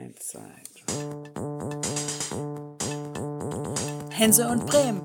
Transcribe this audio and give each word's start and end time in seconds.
Eins, 0.00 0.28
zwei, 0.28 0.40
drei. 0.86 0.94
Hänsel 4.10 4.46
und 4.46 4.64
Bremen. 4.64 5.02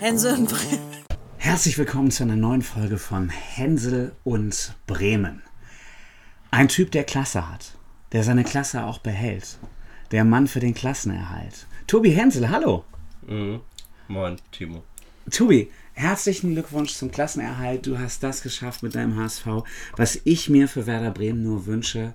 Hänsel 0.00 0.34
und 0.34 0.48
Bremen. 0.48 0.80
Herzlich 1.38 1.78
willkommen 1.78 2.10
zu 2.10 2.24
einer 2.24 2.34
neuen 2.34 2.62
Folge 2.62 2.98
von 2.98 3.28
Hänsel 3.28 4.16
und 4.24 4.74
Bremen. 4.88 5.44
Ein 6.50 6.66
Typ, 6.66 6.90
der 6.90 7.04
Klasse 7.04 7.48
hat, 7.48 7.76
der 8.10 8.24
seine 8.24 8.42
Klasse 8.42 8.82
auch 8.82 8.98
behält. 8.98 9.58
Der 10.10 10.24
Mann 10.24 10.48
für 10.48 10.58
den 10.58 10.74
Klassenerhalt. 10.74 11.68
Tobi 11.86 12.10
Hänsel, 12.10 12.50
hallo. 12.50 12.84
Mhm. 13.28 13.60
Moin, 14.08 14.38
Timo. 14.50 14.82
Tobi, 15.30 15.70
herzlichen 15.94 16.52
Glückwunsch 16.54 16.94
zum 16.94 17.10
Klassenerhalt. 17.10 17.86
Du 17.86 17.98
hast 17.98 18.22
das 18.22 18.42
geschafft 18.42 18.82
mit 18.82 18.94
deinem 18.94 19.16
HSV, 19.18 19.46
was 19.96 20.18
ich 20.24 20.48
mir 20.48 20.68
für 20.68 20.86
Werder 20.86 21.10
Bremen 21.10 21.42
nur 21.42 21.66
wünsche, 21.66 22.14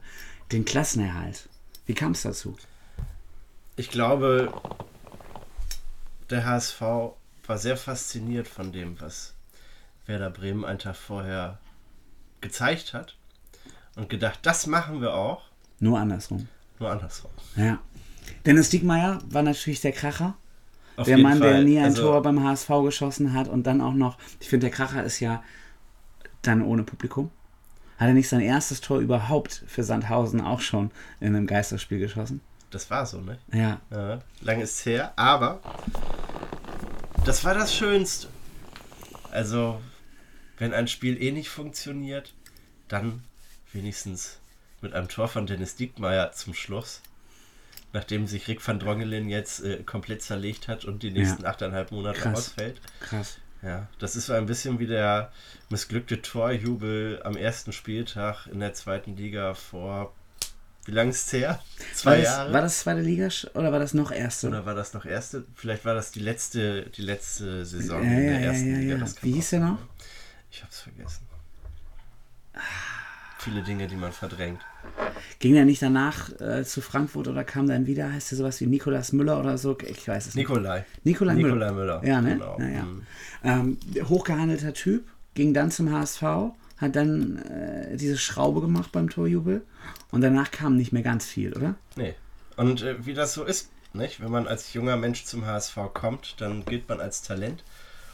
den 0.52 0.66
Klassenerhalt. 0.66 1.48
Wie 1.86 1.94
kam 1.94 2.12
es 2.12 2.24
dazu? 2.24 2.58
Ich 3.76 3.90
glaube, 3.90 4.52
der 6.30 6.46
HSV 6.46 6.82
war 6.82 7.58
sehr 7.58 7.78
fasziniert 7.78 8.48
von 8.48 8.72
dem, 8.72 9.00
was 9.00 9.34
Werder 10.06 10.30
Bremen 10.30 10.66
einen 10.66 10.80
Tag 10.80 10.96
vorher 10.96 11.60
gezeigt 12.42 12.94
hat 12.94 13.16
und 13.96 14.10
gedacht, 14.10 14.40
das 14.44 14.68
machen 14.68 15.02
wir 15.02 15.14
auch, 15.14 15.44
Nur 15.80 16.00
andersrum. 16.00 16.48
nur 16.80 16.90
andersrum. 16.92 17.32
Ja. 17.56 17.80
Dennis 18.46 18.70
Diekmeyer 18.70 19.20
war 19.30 19.42
natürlich 19.44 19.82
der 19.82 19.92
Kracher. 19.94 20.36
Auf 20.98 21.06
der 21.06 21.18
Mann, 21.20 21.40
der 21.40 21.54
Fall. 21.54 21.64
nie 21.64 21.78
ein 21.78 21.86
Also, 21.86 22.02
Tor 22.02 22.22
beim 22.22 22.44
HSV 22.44 22.70
geschossen 22.84 23.34
hat 23.34 23.48
und 23.48 23.64
dann 23.66 23.82
auch 23.82 23.94
noch, 23.94 24.18
ich 24.40 24.50
finde, 24.50 24.66
der 24.68 24.76
Kracher 24.76 25.04
ist 25.04 25.20
ja 25.20 25.44
dann 26.42 26.62
ohne 26.62 26.84
Publikum. 26.84 27.32
Hat 27.98 28.10
er 28.10 28.14
nicht 28.14 28.30
sein 28.30 28.42
erstes 28.42 28.82
Tor 28.82 29.00
überhaupt 29.00 29.64
für 29.68 29.84
Sandhausen 29.84 30.42
auch 30.42 30.60
schon 30.62 30.92
in 31.20 31.36
einem 31.36 31.48
Geisterspiel 31.48 32.00
geschossen? 32.00 32.42
Das 32.72 32.90
war 32.90 33.06
so, 33.06 33.22
ne? 33.22 33.38
Ja. 33.54 33.80
Ja, 33.92 34.20
lang 34.42 34.60
ist 34.60 34.86
her, 34.86 35.14
aber 35.16 35.60
das 37.26 37.44
war 37.46 37.54
das 37.54 37.74
Schönste. 37.74 38.28
Also, 39.32 39.80
wenn 40.58 40.74
ein 40.74 40.88
Spiel 40.88 41.22
eh 41.22 41.32
nicht 41.32 41.50
funktioniert, 41.50 42.34
dann 42.88 43.24
wenigstens 43.72 44.40
mit 44.82 44.94
einem 44.94 45.08
Tor 45.08 45.28
von 45.28 45.46
Dennis 45.46 45.76
Diekmeyer 45.76 46.32
zum 46.32 46.54
Schluss. 46.54 47.02
Nachdem 47.94 48.28
sich 48.28 48.48
Rick 48.48 48.66
van 48.68 48.80
Drongelen 48.80 49.30
jetzt 49.30 49.64
äh, 49.64 49.84
komplett 49.84 50.22
zerlegt 50.22 50.68
hat 50.68 50.86
und 50.86 51.04
die 51.04 51.12
nächsten 51.12 51.46
achteinhalb 51.46 51.92
Monate 51.92 52.20
Krass. 52.20 52.38
ausfällt. 52.38 52.82
Krass. 53.00 53.38
Ja, 53.62 53.88
das 54.00 54.16
ist 54.16 54.28
so 54.28 54.34
ein 54.34 54.46
bisschen 54.46 54.80
wie 54.80 54.88
der 54.88 55.32
missglückte 55.70 56.22
Torjubel 56.22 57.22
am 57.24 57.36
ersten 57.36 57.74
Spieltag 57.74 58.48
in 58.48 58.60
der 58.60 58.74
zweiten 58.74 59.16
Liga 59.16 59.56
vor, 59.56 60.14
wie 60.86 60.92
lange 60.92 61.10
ist 61.10 61.28
es 61.28 61.34
her? 61.34 61.62
Zwei 61.94 62.12
war 62.12 62.18
das, 62.18 62.26
Jahre? 62.26 62.54
War 62.54 62.62
das 62.62 62.80
zweite 62.80 63.02
Liga 63.02 63.30
oder 63.56 63.72
war 63.72 63.80
das 63.80 63.94
noch 63.94 64.12
erste? 64.12 64.48
Oder 64.48 64.66
war 64.66 64.76
das 64.76 64.94
noch 64.94 65.06
erste? 65.06 65.44
Vielleicht 65.56 65.84
war 65.86 65.96
das 65.96 66.12
die 66.12 66.20
letzte, 66.20 66.90
die 66.92 67.02
letzte 67.02 67.66
Saison 67.66 68.04
ja, 68.04 68.10
in 68.10 68.24
ja, 68.24 68.30
der 68.30 68.40
ja, 68.40 68.46
ersten 68.48 68.72
ja, 68.72 68.78
Liga. 68.78 69.06
ja. 69.06 69.14
Wie 69.22 69.32
hieß 69.34 69.50
der 69.50 69.60
noch? 69.60 69.80
Ich 70.50 70.64
hab's 70.64 70.82
vergessen. 70.82 71.28
Viele 73.48 73.64
Dinge, 73.64 73.88
die 73.88 73.96
man 73.96 74.12
verdrängt. 74.12 74.60
Ging 75.40 75.54
der 75.54 75.64
nicht 75.64 75.82
danach 75.82 76.30
äh, 76.42 76.66
zu 76.66 76.82
Frankfurt 76.82 77.30
oder 77.30 77.46
kam 77.46 77.66
dann 77.66 77.88
wieder? 77.88 78.12
Heißt 78.12 78.32
der 78.32 78.38
sowas 78.38 78.60
wie 78.60 78.66
Nikolas 78.66 79.14
Müller 79.14 79.40
oder 79.40 79.58
so? 79.58 79.78
Ich 79.88 80.06
weiß 80.06 80.28
es 80.28 80.36
nicht. 80.36 80.50
Nikolai. 80.50 80.84
Nikolai 81.06 81.36
Müller. 81.36 81.48
Nikolai 81.48 81.72
Müller. 81.72 82.02
Ja, 82.04 82.20
ne? 82.20 82.34
Genau. 82.34 82.58
Ja, 82.60 82.68
ja. 82.68 82.84
Mhm. 82.84 83.02
Ähm, 83.46 83.78
hochgehandelter 84.10 84.74
Typ, 84.74 85.08
ging 85.34 85.54
dann 85.54 85.72
zum 85.72 85.94
HSV, 85.94 86.22
hat 86.76 86.96
dann 86.98 87.38
äh, 87.38 87.96
diese 87.96 88.18
Schraube 88.18 88.60
gemacht 88.60 88.92
beim 88.92 89.10
Torjubel 89.10 89.62
und 90.12 90.20
danach 90.20 90.52
kam 90.52 90.76
nicht 90.76 90.92
mehr 90.92 91.04
ganz 91.04 91.26
viel, 91.26 91.54
oder? 91.54 91.76
Nee. 91.96 92.16
Und 92.58 92.82
äh, 92.82 93.06
wie 93.06 93.14
das 93.14 93.34
so 93.34 93.46
ist, 93.46 93.70
nicht? 93.94 94.20
wenn 94.20 94.30
man 94.30 94.46
als 94.46 94.74
junger 94.74 94.98
Mensch 94.98 95.24
zum 95.24 95.46
HSV 95.46 95.78
kommt, 95.94 96.42
dann 96.42 96.66
gilt 96.66 96.90
man 96.90 97.00
als 97.00 97.22
Talent. 97.22 97.64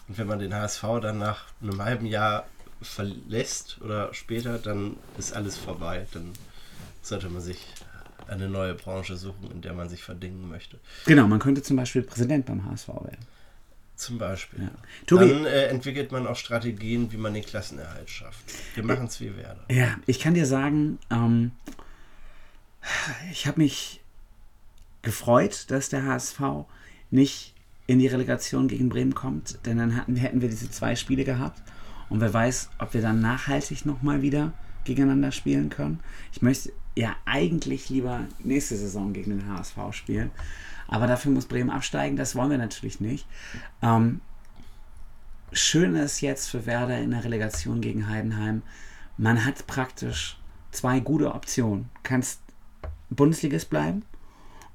Und 0.08 0.20
wenn 0.20 0.28
man 0.28 0.38
den 0.38 0.54
HSV 0.54 0.84
dann 1.02 1.18
nach 1.18 1.46
einem 1.60 1.84
halben 1.84 2.06
Jahr 2.06 2.46
verlässt 2.84 3.80
oder 3.82 4.14
später, 4.14 4.58
dann 4.58 4.98
ist 5.18 5.34
alles 5.34 5.58
vorbei. 5.58 6.06
Dann 6.12 6.32
sollte 7.02 7.30
man 7.30 7.42
sich 7.42 7.60
eine 8.28 8.50
neue 8.50 8.74
Branche 8.74 9.18
suchen, 9.18 9.52
in 9.52 9.62
der 9.62 9.74
man 9.74 9.90
sich 9.90 10.04
verdingen 10.04 10.50
möchte. 10.50 10.80
Genau, 11.06 11.28
man 11.28 11.40
könnte 11.40 11.62
zum 11.62 11.78
Beispiel 11.78 12.04
Präsident 12.04 12.46
beim 12.46 12.66
HSV 12.66 12.88
werden. 12.88 13.26
Zum 13.96 14.18
Beispiel. 14.18 14.64
Ja. 14.64 14.72
Tobi, 15.06 15.30
Dann 15.30 15.46
äh, 15.46 15.68
entwickelt 15.68 16.12
man 16.12 16.26
auch 16.26 16.36
Strategien, 16.36 17.12
wie 17.12 17.18
man 17.18 17.34
den 17.34 17.44
Klassenerhalt 17.44 18.10
schafft. 18.10 18.44
Wir 18.76 18.84
machen 18.84 19.06
es 19.06 19.20
wie 19.22 19.36
Werder. 19.36 19.64
ja, 19.70 19.96
ich 20.08 20.20
kann 20.20 20.34
dir 20.34 20.46
sagen, 20.46 21.00
ähm, 21.12 21.52
ich 23.32 23.46
habe 23.46 23.62
mich 23.62 24.02
gefreut, 25.04 25.66
dass 25.70 25.90
der 25.90 26.06
HSV 26.06 26.40
nicht 27.12 27.54
in 27.86 28.00
die 28.00 28.08
Relegation 28.08 28.68
gegen 28.68 28.90
Bremen 28.90 29.14
kommt, 29.14 29.60
denn 29.66 29.78
dann 29.78 29.96
hatten, 29.96 30.16
hätten 30.16 30.42
wir 30.42 30.50
diese 30.50 30.72
zwei 30.72 30.96
Spiele 30.96 31.24
gehabt 31.24 31.62
und 32.14 32.22
wer 32.22 32.32
weiß, 32.32 32.70
ob 32.78 32.94
wir 32.94 33.02
dann 33.02 33.22
nachhaltig 33.22 33.88
nochmal 33.88 34.22
wieder 34.22 34.54
gegeneinander 34.84 35.32
spielen 35.32 35.72
können. 35.72 36.00
Ich 36.32 36.44
möchte 36.44 36.72
ja 36.96 37.16
eigentlich 37.26 37.90
lieber 37.90 38.26
nächste 38.44 38.78
Saison 38.78 39.14
gegen 39.14 39.32
den 39.32 39.50
HSV 39.50 39.78
spielen, 39.94 40.30
aber 40.88 41.08
dafür 41.08 41.32
muss 41.32 41.48
Bremen 41.48 41.72
absteigen, 41.72 42.16
das 42.16 42.36
wollen 42.36 42.52
wir 42.52 42.60
natürlich 42.60 43.00
nicht. 43.00 43.26
Ähm, 43.82 44.22
schön 45.54 45.96
ist 45.96 46.22
jetzt 46.22 46.52
für 46.52 46.68
Werder 46.68 47.00
in 47.00 47.10
der 47.10 47.24
Relegation 47.24 47.82
gegen 47.82 48.08
Heidenheim, 48.08 48.62
man 49.18 49.44
hat 49.44 49.66
praktisch 49.66 50.38
zwei 50.70 51.00
gute 51.00 51.34
Optionen. 51.34 51.90
Kannst 52.04 52.42
Bundesligist 53.10 53.72
bleiben 53.72 54.04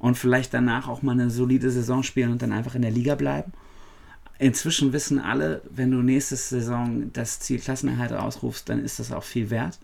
und 0.01 0.19
vielleicht 0.19 0.53
danach 0.55 0.89
auch 0.89 1.03
mal 1.03 1.13
eine 1.13 1.31
solide 1.31 1.71
Saison 1.71 2.03
spielen 2.03 2.33
und 2.33 2.43
dann 2.43 2.53
einfach 2.53 2.75
in 2.75 2.83
der 2.83 2.91
Liga 2.91 3.15
bleiben. 3.15 3.53
Inzwischen 4.39 4.93
wissen 4.93 5.19
alle, 5.19 5.63
wenn 5.69 5.91
du 5.91 5.99
nächste 5.99 6.37
Saison 6.37 7.13
das 7.13 7.41
Ziel 7.41 7.59
Klassenerhalt 7.59 8.13
ausrufst, 8.13 8.69
dann 8.69 8.85
ist 8.85 9.01
das 9.01 9.13
auch 9.13 9.25
viel 9.25 9.51
wert. 9.51 9.79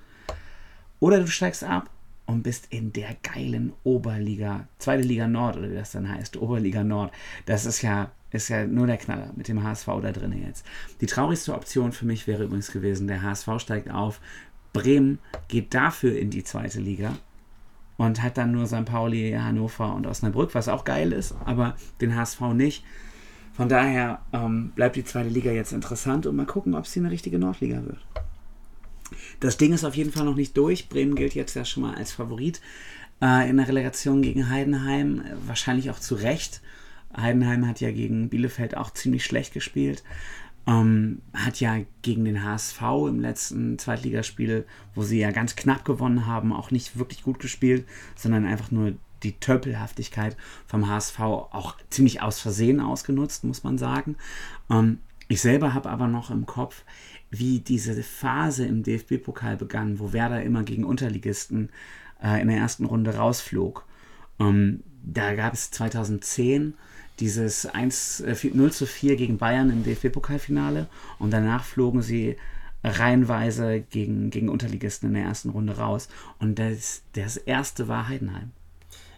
Oder 1.01 1.21
du 1.21 1.27
steigst 1.27 1.65
ab 1.65 1.91
und 2.27 2.43
bist 2.43 2.67
in 2.71 2.93
der 2.93 3.17
geilen 3.23 3.73
Oberliga, 3.83 4.69
zweite 4.79 5.03
Liga 5.03 5.27
Nord 5.27 5.57
oder 5.57 5.71
wie 5.71 5.75
das 5.75 5.93
dann 5.93 6.09
heißt, 6.09 6.37
Oberliga 6.37 6.85
Nord. 6.85 7.13
Das 7.47 7.67
ist 7.67 7.83
ja, 7.83 8.13
ist 8.31 8.49
ja 8.49 8.65
nur 8.67 8.87
der 8.87 8.97
Knaller 8.97 9.31
mit 9.37 9.49
dem 9.49 9.63
HSV 9.63 9.87
da 9.87 10.13
drin 10.13 10.41
jetzt. 10.47 10.65
Die 11.01 11.07
traurigste 11.07 11.53
Option 11.55 11.93
für 11.93 12.07
mich 12.07 12.27
wäre 12.27 12.45
übrigens 12.45 12.71
gewesen, 12.71 13.09
der 13.09 13.23
HSV 13.23 13.49
steigt 13.59 13.91
auf, 13.91 14.21
Bremen 14.73 15.19
geht 15.49 15.75
dafür 15.75 16.17
in 16.19 16.31
die 16.31 16.45
zweite 16.45 16.81
Liga 16.81 17.17
und 17.97 18.23
hat 18.23 18.39
dann 18.39 18.53
nur 18.53 18.67
St. 18.67 18.85
Pauli, 18.85 19.33
Hannover 19.33 19.95
und 19.95 20.07
Osnabrück, 20.07 20.55
was 20.55 20.69
auch 20.69 20.85
geil 20.85 21.13
ist, 21.13 21.35
aber 21.45 21.77
den 22.01 22.17
HSV 22.17 22.41
nicht. 22.55 22.85
Von 23.55 23.69
daher 23.69 24.21
ähm, 24.33 24.73
bleibt 24.75 24.97
die 24.97 25.05
zweite 25.05 25.29
Liga 25.29 25.53
jetzt 25.53 25.73
interessant 25.73 26.27
und 26.27 26.35
mal 26.35 26.47
gucken, 26.47 26.75
ob 26.75 26.85
es 26.85 26.93
hier 26.93 27.03
eine 27.03 27.13
richtige 27.13 27.39
Nordliga 27.39 27.83
wird. 27.85 28.05
Das 29.41 29.57
Ding 29.57 29.73
ist 29.73 29.85
auf 29.85 29.95
jeden 29.95 30.11
Fall 30.11 30.25
noch 30.25 30.35
nicht 30.35 30.57
durch. 30.57 30.89
Bremen 30.89 31.15
gilt 31.15 31.35
jetzt 31.35 31.55
ja 31.55 31.65
schon 31.65 31.85
mal 31.85 31.95
als 31.95 32.13
Favorit 32.13 32.61
äh, 33.23 33.49
in 33.49 33.57
der 33.57 33.69
Relegation 33.69 34.23
gegen 34.23 34.51
Heidenheim. 34.51 35.23
Wahrscheinlich 35.47 35.91
auch 35.91 36.01
zu 36.01 36.17
Recht. 36.17 36.63
Heidenheim 37.17 37.67
hat 37.69 37.81
ja 37.81 37.93
gegen 37.93 38.29
Bielefeld 38.29 38.77
auch 38.77 38.91
ziemlich 38.91 39.25
schlecht 39.25 39.53
gespielt. 39.55 40.03
Ähm, 40.67 41.21
hat 41.33 41.61
ja 41.61 41.77
gegen 42.03 42.25
den 42.25 42.43
HSV 42.43 42.81
im 43.09 43.21
letzten 43.21 43.79
Zweitligaspiel, 43.79 44.67
wo 44.97 45.03
sie 45.03 45.21
ja 45.21 45.31
ganz 45.31 45.55
knapp 45.55 45.85
gewonnen 45.85 46.27
haben, 46.27 46.53
auch 46.53 46.71
nicht 46.73 46.99
wirklich 46.99 47.23
gut 47.23 47.39
gespielt, 47.39 47.87
sondern 48.17 48.47
einfach 48.47 48.71
nur 48.71 48.95
die 49.25 49.39
Tölpelhaftigkeit 49.41 50.37
vom 50.67 50.89
HSV 50.89 51.21
auch 51.21 51.77
ziemlich 51.91 52.23
aus 52.23 52.41
Versehen 52.41 52.81
ausgenutzt, 52.81 53.45
muss 53.45 53.65
man 53.65 53.79
sagen. 53.79 54.17
Ähm, 54.71 54.99
ich 55.29 55.41
selber 55.41 55.75
habe 55.75 55.91
aber 55.91 56.07
noch 56.07 56.31
im 56.31 56.47
Kopf, 56.47 56.85
wie 57.31 57.61
diese 57.61 58.03
Phase 58.03 58.67
im 58.67 58.83
DFB-Pokal 58.83 59.57
begann, 59.57 59.99
wo 59.99 60.13
Werder 60.13 60.43
immer 60.43 60.63
gegen 60.63 60.85
Unterligisten 60.85 61.71
äh, 62.23 62.41
in 62.41 62.49
der 62.49 62.59
ersten 62.59 62.85
Runde 62.85 63.17
rausflog. 63.17 63.85
Ähm, 64.39 64.83
da 65.03 65.35
gab 65.35 65.55
es 65.55 65.71
2010 65.71 66.75
dieses 67.21 67.67
1, 67.67 68.21
äh, 68.21 68.37
0 68.53 68.73
zu 68.73 68.87
4 68.87 69.17
gegen 69.17 69.39
Bayern 69.39 69.71
im 69.71 69.85
DFB-Pokalfinale 69.85 70.89
und 71.19 71.33
danach 71.33 71.65
flogen 71.65 72.03
sie 72.03 72.37
reihenweise 72.83 73.81
gegen, 73.81 74.31
gegen 74.31 74.49
Unterligisten 74.49 75.09
in 75.09 75.15
der 75.15 75.25
ersten 75.25 75.51
Runde 75.51 75.79
raus. 75.79 76.09
Und 76.39 76.59
das, 76.59 77.03
das 77.15 77.37
erste 77.37 77.89
war 77.89 78.09
Heidenheim. 78.09 78.53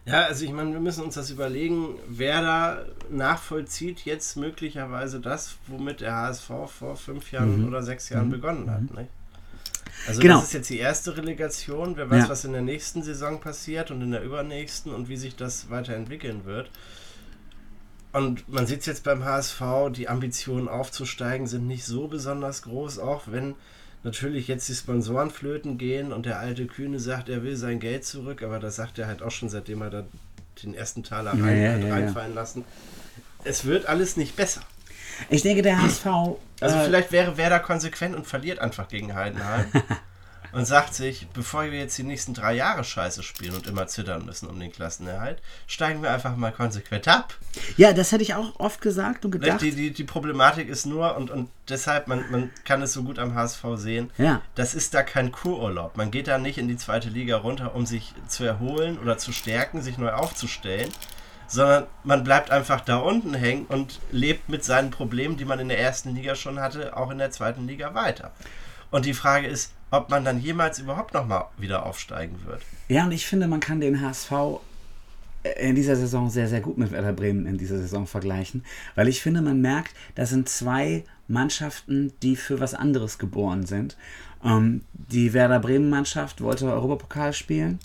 Ja, 0.06 0.22
also 0.22 0.44
ich 0.44 0.52
meine, 0.52 0.72
wir 0.72 0.78
müssen 0.80 1.02
uns 1.02 1.16
das 1.16 1.30
überlegen. 1.30 1.98
Werder 2.08 2.86
nachvollzieht 3.10 4.04
jetzt 4.04 4.36
möglicherweise 4.36 5.18
das, 5.20 5.56
womit 5.66 6.00
der 6.00 6.14
HSV 6.14 6.46
vor 6.68 6.96
fünf 6.96 7.32
Jahren 7.32 7.66
oder 7.66 7.82
sechs 7.82 8.08
Jahren 8.08 8.30
begonnen 8.30 8.70
hat. 8.70 8.82
Nicht? 8.82 9.10
Also 10.06 10.20
Genau. 10.20 10.36
das 10.36 10.44
ist 10.44 10.52
jetzt 10.54 10.70
die 10.70 10.78
erste 10.78 11.16
Relegation. 11.16 11.96
Wer 11.96 12.08
weiß, 12.08 12.24
Ja. 12.24 12.28
was 12.28 12.44
in 12.44 12.52
der 12.52 12.62
nächsten 12.62 13.02
Saison 13.02 13.40
passiert 13.40 13.90
und 13.90 14.00
in 14.00 14.12
der 14.12 14.22
übernächsten 14.22 14.94
und 14.94 15.08
wie 15.08 15.16
sich 15.16 15.34
das 15.34 15.70
weiterentwickeln 15.70 16.44
wird. 16.44 16.70
Und 18.12 18.48
man 18.48 18.66
sieht 18.66 18.80
es 18.80 18.86
jetzt 18.86 19.02
beim 19.04 19.24
HSV, 19.24 19.60
die 19.90 20.08
Ambitionen 20.08 20.68
aufzusteigen 20.68 21.48
sind 21.48 21.66
nicht 21.66 21.84
so 21.84 22.06
besonders 22.06 22.62
groß, 22.62 23.00
auch 23.00 23.24
wenn 23.26 23.56
natürlich 24.04 24.48
jetzt 24.48 24.68
die 24.68 24.74
Sponsoren 24.74 25.30
flöten 25.30 25.78
gehen 25.78 26.12
und 26.12 26.26
der 26.26 26.38
alte 26.38 26.66
Kühne 26.66 27.00
sagt, 27.00 27.28
er 27.28 27.42
will 27.42 27.56
sein 27.56 27.80
Geld 27.80 28.04
zurück, 28.04 28.42
aber 28.42 28.58
das 28.58 28.76
sagt 28.76 28.98
er 28.98 29.06
halt 29.06 29.22
auch 29.22 29.30
schon, 29.30 29.48
seitdem 29.48 29.82
er 29.82 29.90
da 29.90 30.04
den 30.62 30.74
ersten 30.74 31.02
Taler 31.02 31.34
Ja, 31.34 31.44
rein, 31.44 31.62
ja, 31.62 31.72
hat 31.72 31.80
ja, 31.80 31.86
ja. 31.86 31.94
reinfallen 31.94 32.34
lassen. 32.34 32.64
Es 33.44 33.64
wird 33.64 33.86
alles 33.86 34.16
nicht 34.16 34.36
besser. 34.36 34.62
Ich 35.30 35.42
denke, 35.42 35.62
der 35.62 35.82
HSV. 35.82 36.06
Also 36.60 36.76
äh, 36.76 36.84
vielleicht 36.84 37.12
wäre 37.12 37.36
Werder 37.36 37.60
konsequent 37.60 38.14
und 38.14 38.26
verliert 38.26 38.58
einfach 38.58 38.88
gegen 38.88 39.14
Heidenheim 39.14 39.66
und 40.56 40.64
sagt 40.64 40.94
sich, 40.94 41.26
bevor 41.34 41.64
wir 41.64 41.78
jetzt 41.78 41.98
die 41.98 42.02
nächsten 42.02 42.32
drei 42.32 42.54
Jahre 42.54 42.82
scheiße 42.82 43.22
spielen 43.22 43.54
und 43.54 43.66
immer 43.66 43.86
zittern 43.88 44.24
müssen 44.24 44.48
um 44.48 44.58
den 44.58 44.72
Klassenerhalt, 44.72 45.42
steigen 45.66 46.02
wir 46.02 46.10
einfach 46.10 46.34
mal 46.34 46.50
konsequent 46.50 47.06
ab. 47.08 47.34
Ja, 47.76 47.92
das 47.92 48.10
hätte 48.10 48.22
ich 48.22 48.34
auch 48.34 48.58
oft 48.58 48.80
gesagt 48.80 49.26
und 49.26 49.32
gedacht. 49.32 49.60
Die, 49.60 49.72
die, 49.72 49.90
die 49.92 50.04
Problematik 50.04 50.70
ist 50.70 50.86
nur, 50.86 51.14
und, 51.14 51.30
und 51.30 51.50
deshalb, 51.68 52.08
man, 52.08 52.24
man 52.30 52.50
kann 52.64 52.80
es 52.80 52.94
so 52.94 53.02
gut 53.02 53.18
am 53.18 53.34
HSV 53.34 53.62
sehen, 53.74 54.10
Ja. 54.16 54.40
das 54.54 54.74
ist 54.74 54.94
da 54.94 55.02
kein 55.02 55.30
Kururlaub. 55.30 55.98
Man 55.98 56.10
geht 56.10 56.26
da 56.26 56.38
nicht 56.38 56.56
in 56.56 56.68
die 56.68 56.78
zweite 56.78 57.10
Liga 57.10 57.36
runter, 57.36 57.74
um 57.74 57.84
sich 57.84 58.14
zu 58.26 58.44
erholen 58.44 58.98
oder 58.98 59.18
zu 59.18 59.32
stärken, 59.32 59.82
sich 59.82 59.98
neu 59.98 60.12
aufzustellen, 60.12 60.88
sondern 61.48 61.84
man 62.02 62.24
bleibt 62.24 62.50
einfach 62.50 62.80
da 62.80 62.96
unten 62.96 63.34
hängen 63.34 63.66
und 63.66 64.00
lebt 64.10 64.48
mit 64.48 64.64
seinen 64.64 64.90
Problemen, 64.90 65.36
die 65.36 65.44
man 65.44 65.60
in 65.60 65.68
der 65.68 65.78
ersten 65.78 66.14
Liga 66.14 66.34
schon 66.34 66.60
hatte, 66.60 66.96
auch 66.96 67.10
in 67.10 67.18
der 67.18 67.30
zweiten 67.30 67.66
Liga 67.68 67.92
weiter. 67.92 68.32
Und 68.90 69.04
die 69.04 69.12
Frage 69.14 69.48
ist, 69.48 69.72
ob 69.90 70.10
man 70.10 70.24
dann 70.24 70.40
jemals 70.40 70.78
überhaupt 70.78 71.14
nochmal 71.14 71.46
wieder 71.58 71.86
aufsteigen 71.86 72.36
wird. 72.44 72.62
Ja, 72.88 73.04
und 73.04 73.12
ich 73.12 73.26
finde, 73.26 73.46
man 73.46 73.60
kann 73.60 73.80
den 73.80 74.00
HSV 74.00 74.60
in 75.60 75.74
dieser 75.74 75.96
Saison 75.96 76.28
sehr, 76.28 76.48
sehr 76.48 76.60
gut 76.60 76.76
mit 76.76 76.90
Werder 76.90 77.12
Bremen 77.12 77.46
in 77.46 77.58
dieser 77.58 77.78
Saison 77.78 78.06
vergleichen, 78.06 78.64
weil 78.94 79.08
ich 79.08 79.22
finde, 79.22 79.42
man 79.42 79.60
merkt, 79.60 79.94
das 80.14 80.30
sind 80.30 80.48
zwei 80.48 81.04
Mannschaften, 81.28 82.12
die 82.22 82.36
für 82.36 82.60
was 82.60 82.74
anderes 82.74 83.18
geboren 83.18 83.66
sind. 83.66 83.96
Ähm, 84.44 84.82
die 84.92 85.32
Werder 85.32 85.60
Bremen-Mannschaft 85.60 86.40
wollte 86.40 86.72
Europapokal 86.72 87.32
spielen 87.32 87.78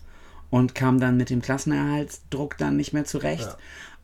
und 0.50 0.76
kam 0.76 1.00
dann 1.00 1.18
mit 1.18 1.30
dem 1.30 1.42
Klassenerhaltsdruck 1.42 2.58
dann 2.58 2.78
nicht 2.78 2.94
mehr 2.94 3.06
zurecht. 3.06 3.58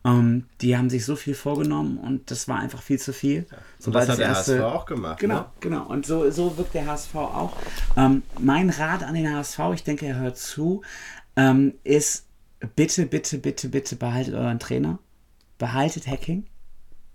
Ähm, 0.04 0.44
die 0.60 0.76
haben 0.76 0.90
sich 0.90 1.04
so 1.04 1.16
viel 1.16 1.34
vorgenommen 1.34 1.98
und 1.98 2.30
das 2.30 2.46
war 2.48 2.58
einfach 2.58 2.80
viel 2.82 2.98
zu 2.98 3.12
viel. 3.12 3.46
Und 3.84 3.94
das 3.94 4.08
hat 4.08 4.18
der 4.18 4.30
HSV 4.34 4.60
auch 4.60 4.86
gemacht. 4.86 5.18
Genau, 5.18 5.40
Ne? 5.40 5.46
genau. 5.60 5.86
Und 5.86 6.06
so, 6.06 6.30
so 6.30 6.56
wirkt 6.56 6.74
der 6.74 6.86
HSV 6.86 7.14
auch. 7.16 7.56
Ähm, 7.96 8.22
mein 8.38 8.70
Rat 8.70 9.02
an 9.02 9.14
den 9.14 9.32
HSV, 9.32 9.58
ich 9.74 9.84
denke, 9.84 10.06
er 10.06 10.16
hört 10.16 10.36
zu, 10.38 10.82
ähm, 11.36 11.74
ist 11.84 12.26
bitte, 12.76 13.06
bitte, 13.06 13.38
bitte, 13.38 13.68
bitte 13.68 13.96
behaltet 13.96 14.34
euren 14.34 14.58
Trainer. 14.58 14.98
Behaltet 15.58 16.06
Hacking. 16.06 16.46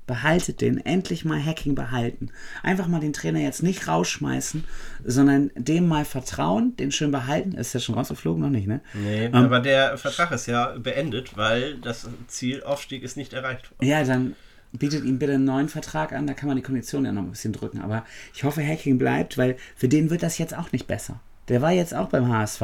Behaltet 0.05 0.61
den. 0.61 0.77
Endlich 0.85 1.23
mal 1.25 1.43
Hacking 1.43 1.75
behalten. 1.75 2.29
Einfach 2.61 2.87
mal 2.87 2.99
den 2.99 3.13
Trainer 3.13 3.39
jetzt 3.39 3.63
nicht 3.63 3.87
rausschmeißen, 3.87 4.63
sondern 5.05 5.51
dem 5.55 5.87
mal 5.87 6.05
vertrauen, 6.05 6.75
den 6.75 6.91
schön 6.91 7.11
behalten. 7.11 7.53
Ist 7.53 7.73
der 7.73 7.79
schon 7.79 7.95
rausgeflogen? 7.95 8.41
Noch 8.41 8.49
nicht, 8.49 8.67
ne? 8.67 8.81
Nee, 8.93 9.25
Ähm, 9.25 9.35
aber 9.35 9.59
der 9.59 9.97
Vertrag 9.97 10.31
ist 10.31 10.47
ja 10.47 10.75
beendet, 10.77 11.37
weil 11.37 11.75
das 11.75 12.07
Ziel 12.27 12.63
Aufstieg 12.63 13.03
ist 13.03 13.15
nicht 13.17 13.33
erreicht 13.33 13.71
worden. 13.71 13.87
Ja, 13.87 14.03
dann 14.03 14.35
bietet 14.73 15.05
ihm 15.05 15.19
bitte 15.19 15.33
einen 15.33 15.45
neuen 15.45 15.69
Vertrag 15.69 16.13
an, 16.13 16.27
da 16.27 16.33
kann 16.33 16.47
man 16.47 16.57
die 16.57 16.63
Konditionen 16.63 17.05
ja 17.05 17.11
noch 17.11 17.21
ein 17.21 17.31
bisschen 17.31 17.53
drücken. 17.53 17.79
Aber 17.81 18.05
ich 18.33 18.43
hoffe, 18.43 18.65
Hacking 18.65 18.97
bleibt, 18.97 19.37
weil 19.37 19.55
für 19.75 19.87
den 19.87 20.09
wird 20.09 20.23
das 20.23 20.37
jetzt 20.37 20.57
auch 20.57 20.71
nicht 20.71 20.87
besser. 20.87 21.19
Der 21.47 21.61
war 21.61 21.71
jetzt 21.71 21.93
auch 21.93 22.09
beim 22.09 22.27
HSV 22.27 22.61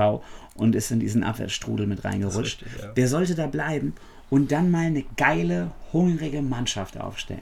und 0.56 0.76
ist 0.76 0.92
in 0.92 1.00
diesen 1.00 1.24
Abwärtsstrudel 1.24 1.86
mit 1.86 2.04
reingerutscht. 2.04 2.64
richtig, 2.64 2.82
ja. 2.82 2.88
Der 2.94 3.08
sollte 3.08 3.36
da 3.36 3.48
bleiben 3.48 3.94
und 4.30 4.52
dann 4.52 4.72
mal 4.72 4.86
eine 4.86 5.04
geile, 5.18 5.72
hungrige 5.92 6.42
Mannschaft 6.42 7.00
aufstellen. 7.00 7.42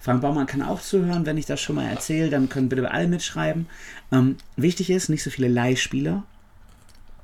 Frank 0.00 0.22
Baumann 0.22 0.46
kann 0.46 0.62
auch 0.62 0.80
zuhören, 0.80 1.26
wenn 1.26 1.38
ich 1.38 1.46
das 1.46 1.60
schon 1.60 1.76
mal 1.76 1.86
erzähle, 1.86 2.30
dann 2.30 2.48
können 2.48 2.68
bitte 2.68 2.90
alle 2.90 3.08
mitschreiben. 3.08 3.66
Ähm, 4.12 4.36
wichtig 4.56 4.90
ist, 4.90 5.08
nicht 5.08 5.22
so 5.22 5.30
viele 5.30 5.48
Leihspieler 5.48 6.24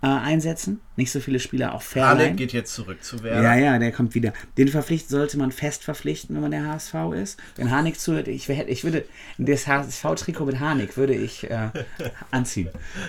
äh, 0.06 0.08
einsetzen, 0.08 0.80
nicht 0.94 1.10
so 1.10 1.18
viele 1.18 1.40
Spieler 1.40 1.74
auch 1.74 1.82
verleihen. 1.82 2.18
Halle 2.18 2.32
geht 2.34 2.52
jetzt 2.52 2.72
zurück 2.72 3.02
zu 3.02 3.24
Werder. 3.24 3.42
Ja, 3.42 3.56
ja, 3.56 3.78
der 3.80 3.90
kommt 3.90 4.14
wieder. 4.14 4.32
Den 4.56 4.68
verpflichten 4.68 5.10
sollte 5.10 5.36
man 5.36 5.50
fest 5.50 5.82
verpflichten, 5.82 6.36
wenn 6.36 6.42
man 6.42 6.52
der 6.52 6.64
HSV 6.64 6.94
ist. 7.16 7.40
Wenn 7.56 7.72
Harnik 7.72 7.98
zuhört, 7.98 8.28
ich, 8.28 8.48
ich 8.48 8.84
würde 8.84 9.04
das 9.36 9.66
HSV-Trikot 9.66 10.44
mit 10.44 10.60
Harnik 10.60 10.96
würde 10.96 11.12
ich 11.12 11.50
äh, 11.50 11.70
anziehen. 12.30 12.68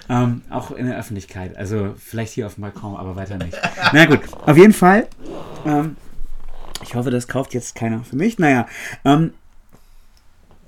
Ähm, 0.10 0.42
auch 0.50 0.72
in 0.72 0.88
der 0.88 0.98
Öffentlichkeit. 0.98 1.56
Also 1.56 1.94
vielleicht 2.00 2.34
hier 2.34 2.48
auf 2.48 2.56
dem 2.56 2.62
Balkon, 2.62 2.96
aber 2.96 3.16
weiter 3.16 3.38
nicht. 3.38 3.56
Na 3.94 4.06
gut, 4.06 4.22
auf 4.34 4.58
jeden 4.58 4.74
Fall. 4.74 5.08
Ähm, 5.68 5.98
ich 6.82 6.96
hoffe, 6.96 7.12
das 7.12 7.28
kauft 7.28 7.54
jetzt 7.54 7.76
keiner 7.76 8.04
für 8.06 8.16
mich. 8.16 8.40
Naja, 8.40 8.68
ähm, 9.06 9.34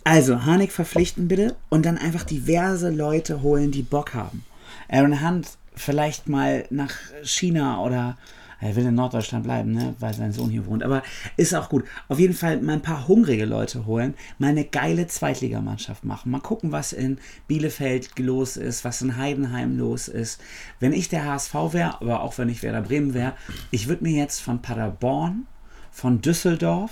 also 0.03 0.45
Harnik 0.45 0.71
verpflichten 0.71 1.27
bitte 1.27 1.55
und 1.69 1.87
dann 1.87 1.97
einfach 1.97 2.23
diverse 2.23 2.91
Leute 2.91 3.41
holen, 3.41 3.71
die 3.71 3.81
Bock 3.81 4.13
haben. 4.13 4.43
Aaron 4.89 5.23
Hunt 5.23 5.58
vielleicht 5.79 6.29
mal 6.29 6.65
nach 6.69 6.93
China 7.23 7.81
oder 7.81 8.17
er 8.61 8.75
will 8.75 8.85
in 8.85 8.95
Norddeutschland 8.95 9.45
bleiben, 9.45 9.71
ne, 9.71 9.95
weil 9.99 10.13
sein 10.13 10.33
Sohn 10.33 10.49
hier 10.49 10.65
wohnt. 10.65 10.83
Aber 10.83 11.01
ist 11.37 11.55
auch 11.55 11.69
gut. 11.69 11.85
Auf 12.09 12.19
jeden 12.19 12.33
Fall 12.33 12.61
mal 12.61 12.73
ein 12.73 12.81
paar 12.81 13.07
hungrige 13.07 13.45
Leute 13.45 13.85
holen, 13.85 14.15
mal 14.37 14.49
eine 14.49 14.65
geile 14.65 15.07
Zweitligamannschaft 15.07 16.03
machen. 16.03 16.31
Mal 16.31 16.41
gucken, 16.41 16.73
was 16.73 16.91
in 16.91 17.19
Bielefeld 17.47 18.19
los 18.19 18.57
ist, 18.57 18.83
was 18.83 19.01
in 19.01 19.15
Heidenheim 19.15 19.77
los 19.77 20.09
ist. 20.09 20.41
Wenn 20.81 20.91
ich 20.91 21.07
der 21.07 21.23
HSV 21.23 21.53
wäre, 21.71 22.01
aber 22.01 22.21
auch 22.21 22.37
wenn 22.37 22.49
ich 22.49 22.61
Werder 22.61 22.81
Bremen 22.81 23.13
wäre, 23.13 23.33
ich 23.71 23.87
würde 23.87 24.03
mir 24.03 24.17
jetzt 24.17 24.41
von 24.41 24.61
Paderborn, 24.61 25.47
von 25.91 26.21
Düsseldorf, 26.21 26.91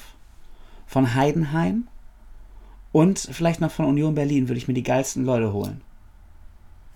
von 0.86 1.14
Heidenheim 1.16 1.88
und 2.94 3.20
vielleicht 3.20 3.60
noch 3.60 3.72
von 3.72 3.86
Union 3.86 4.16
Berlin 4.16 4.48
würde 4.48 4.58
ich 4.58 4.70
mir 4.70 4.74
die 4.74 4.84
geilsten 4.84 5.26
Leute 5.26 5.52
holen. 5.52 5.82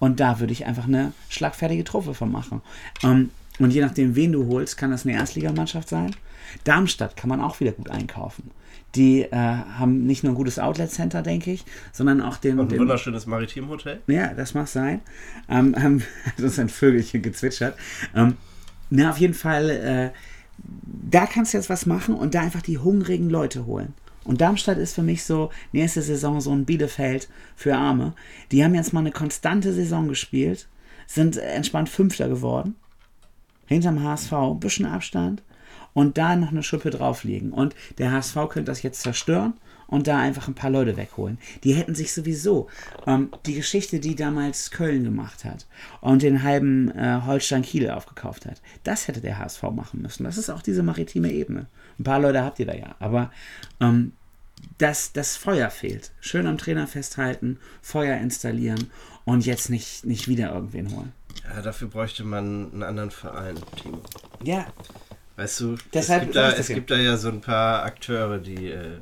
Und 0.01 0.19
da 0.19 0.39
würde 0.39 0.51
ich 0.51 0.65
einfach 0.65 0.87
eine 0.87 1.13
schlagfertige 1.29 1.83
Truppe 1.83 2.15
von 2.15 2.31
machen. 2.31 2.61
Ähm, 3.03 3.29
und 3.59 3.71
je 3.71 3.81
nachdem, 3.81 4.15
wen 4.15 4.31
du 4.31 4.47
holst, 4.47 4.75
kann 4.75 4.89
das 4.89 5.05
eine 5.05 5.13
Erstligamannschaft 5.15 5.87
sein. 5.87 6.15
Darmstadt 6.63 7.15
kann 7.15 7.29
man 7.29 7.39
auch 7.39 7.59
wieder 7.59 7.71
gut 7.71 7.91
einkaufen. 7.91 8.49
Die 8.95 9.21
äh, 9.21 9.35
haben 9.35 10.07
nicht 10.07 10.23
nur 10.23 10.33
ein 10.33 10.35
gutes 10.35 10.57
Outlet-Center, 10.57 11.21
denke 11.21 11.51
ich, 11.51 11.65
sondern 11.91 12.19
auch 12.19 12.37
den. 12.37 12.57
Und 12.57 12.65
ein 12.65 12.69
den 12.69 12.79
wunderschönes 12.79 13.27
Maritimhotel. 13.27 14.01
ja, 14.07 14.33
das 14.33 14.55
mag 14.55 14.67
sein. 14.67 15.01
Ähm, 15.47 15.75
haben 15.79 16.01
hat 16.25 16.39
uns 16.39 16.57
ein 16.57 16.69
Vögelchen 16.69 17.21
gezwitschert. 17.21 17.77
Ähm, 18.15 18.37
na, 18.89 19.11
auf 19.11 19.19
jeden 19.19 19.35
Fall, 19.35 19.69
äh, 19.69 20.09
da 21.11 21.27
kannst 21.27 21.53
du 21.53 21.59
jetzt 21.59 21.69
was 21.69 21.85
machen 21.85 22.15
und 22.15 22.33
da 22.33 22.41
einfach 22.41 22.63
die 22.63 22.79
hungrigen 22.79 23.29
Leute 23.29 23.67
holen. 23.67 23.93
Und 24.23 24.41
Darmstadt 24.41 24.77
ist 24.77 24.95
für 24.95 25.03
mich 25.03 25.23
so 25.23 25.49
nächste 25.71 26.01
Saison 26.01 26.41
so 26.41 26.51
ein 26.51 26.65
Bielefeld 26.65 27.27
für 27.55 27.75
Arme. 27.75 28.13
Die 28.51 28.63
haben 28.63 28.75
jetzt 28.75 28.93
mal 28.93 28.99
eine 28.99 29.11
konstante 29.11 29.73
Saison 29.73 30.07
gespielt, 30.07 30.67
sind 31.07 31.37
entspannt 31.37 31.89
Fünfter 31.89 32.29
geworden. 32.29 32.75
Hinterm 33.65 34.03
HSV, 34.03 34.33
ein 34.33 34.59
bisschen 34.59 34.85
Abstand. 34.85 35.43
Und 35.93 36.17
da 36.17 36.35
noch 36.35 36.51
eine 36.51 36.63
Schippe 36.63 36.89
drauflegen. 36.89 37.51
Und 37.51 37.75
der 37.97 38.11
HSV 38.11 38.35
könnte 38.49 38.65
das 38.71 38.81
jetzt 38.81 39.01
zerstören 39.01 39.53
und 39.91 40.07
da 40.07 40.17
einfach 40.17 40.47
ein 40.47 40.55
paar 40.55 40.69
Leute 40.71 40.97
wegholen. 40.97 41.37
Die 41.63 41.73
hätten 41.73 41.93
sich 41.93 42.13
sowieso 42.13 42.67
ähm, 43.05 43.29
die 43.45 43.53
Geschichte, 43.53 43.99
die 43.99 44.15
damals 44.15 44.71
Köln 44.71 45.03
gemacht 45.03 45.45
hat 45.45 45.67
und 45.99 46.23
den 46.23 46.41
halben 46.41 46.89
äh, 46.91 47.21
Holstein 47.25 47.61
Kiel 47.61 47.91
aufgekauft 47.91 48.45
hat, 48.45 48.61
das 48.83 49.07
hätte 49.07 49.21
der 49.21 49.37
HSV 49.37 49.61
machen 49.63 50.01
müssen. 50.01 50.23
Das 50.23 50.37
ist 50.37 50.49
auch 50.49 50.61
diese 50.61 50.81
maritime 50.81 51.31
Ebene. 51.31 51.67
Ein 51.99 52.05
paar 52.05 52.19
Leute 52.19 52.43
habt 52.43 52.59
ihr 52.59 52.65
da 52.65 52.73
ja, 52.73 52.95
aber 52.99 53.31
ähm, 53.81 54.13
das, 54.77 55.13
das 55.13 55.37
Feuer 55.37 55.69
fehlt. 55.69 56.11
Schön 56.19 56.47
am 56.47 56.57
Trainer 56.57 56.87
festhalten, 56.87 57.59
Feuer 57.81 58.17
installieren 58.17 58.91
und 59.25 59.45
jetzt 59.45 59.69
nicht, 59.69 60.05
nicht 60.05 60.27
wieder 60.27 60.53
irgendwen 60.53 60.95
holen. 60.95 61.13
Ja, 61.43 61.61
dafür 61.61 61.87
bräuchte 61.87 62.23
man 62.23 62.71
einen 62.71 62.83
anderen 62.83 63.11
Verein, 63.11 63.55
Timo. 63.81 64.01
Ja, 64.43 64.67
Weißt 65.41 65.59
du, 65.61 65.75
Deshalb 65.93 66.21
es, 66.21 66.25
gibt 66.27 66.35
da, 66.35 66.51
es 66.51 66.67
ja. 66.67 66.75
gibt 66.75 66.91
da 66.91 66.95
ja 66.97 67.17
so 67.17 67.29
ein 67.29 67.41
paar 67.41 67.83
Akteure, 67.83 68.37
die 68.37 68.67
äh, 68.69 68.97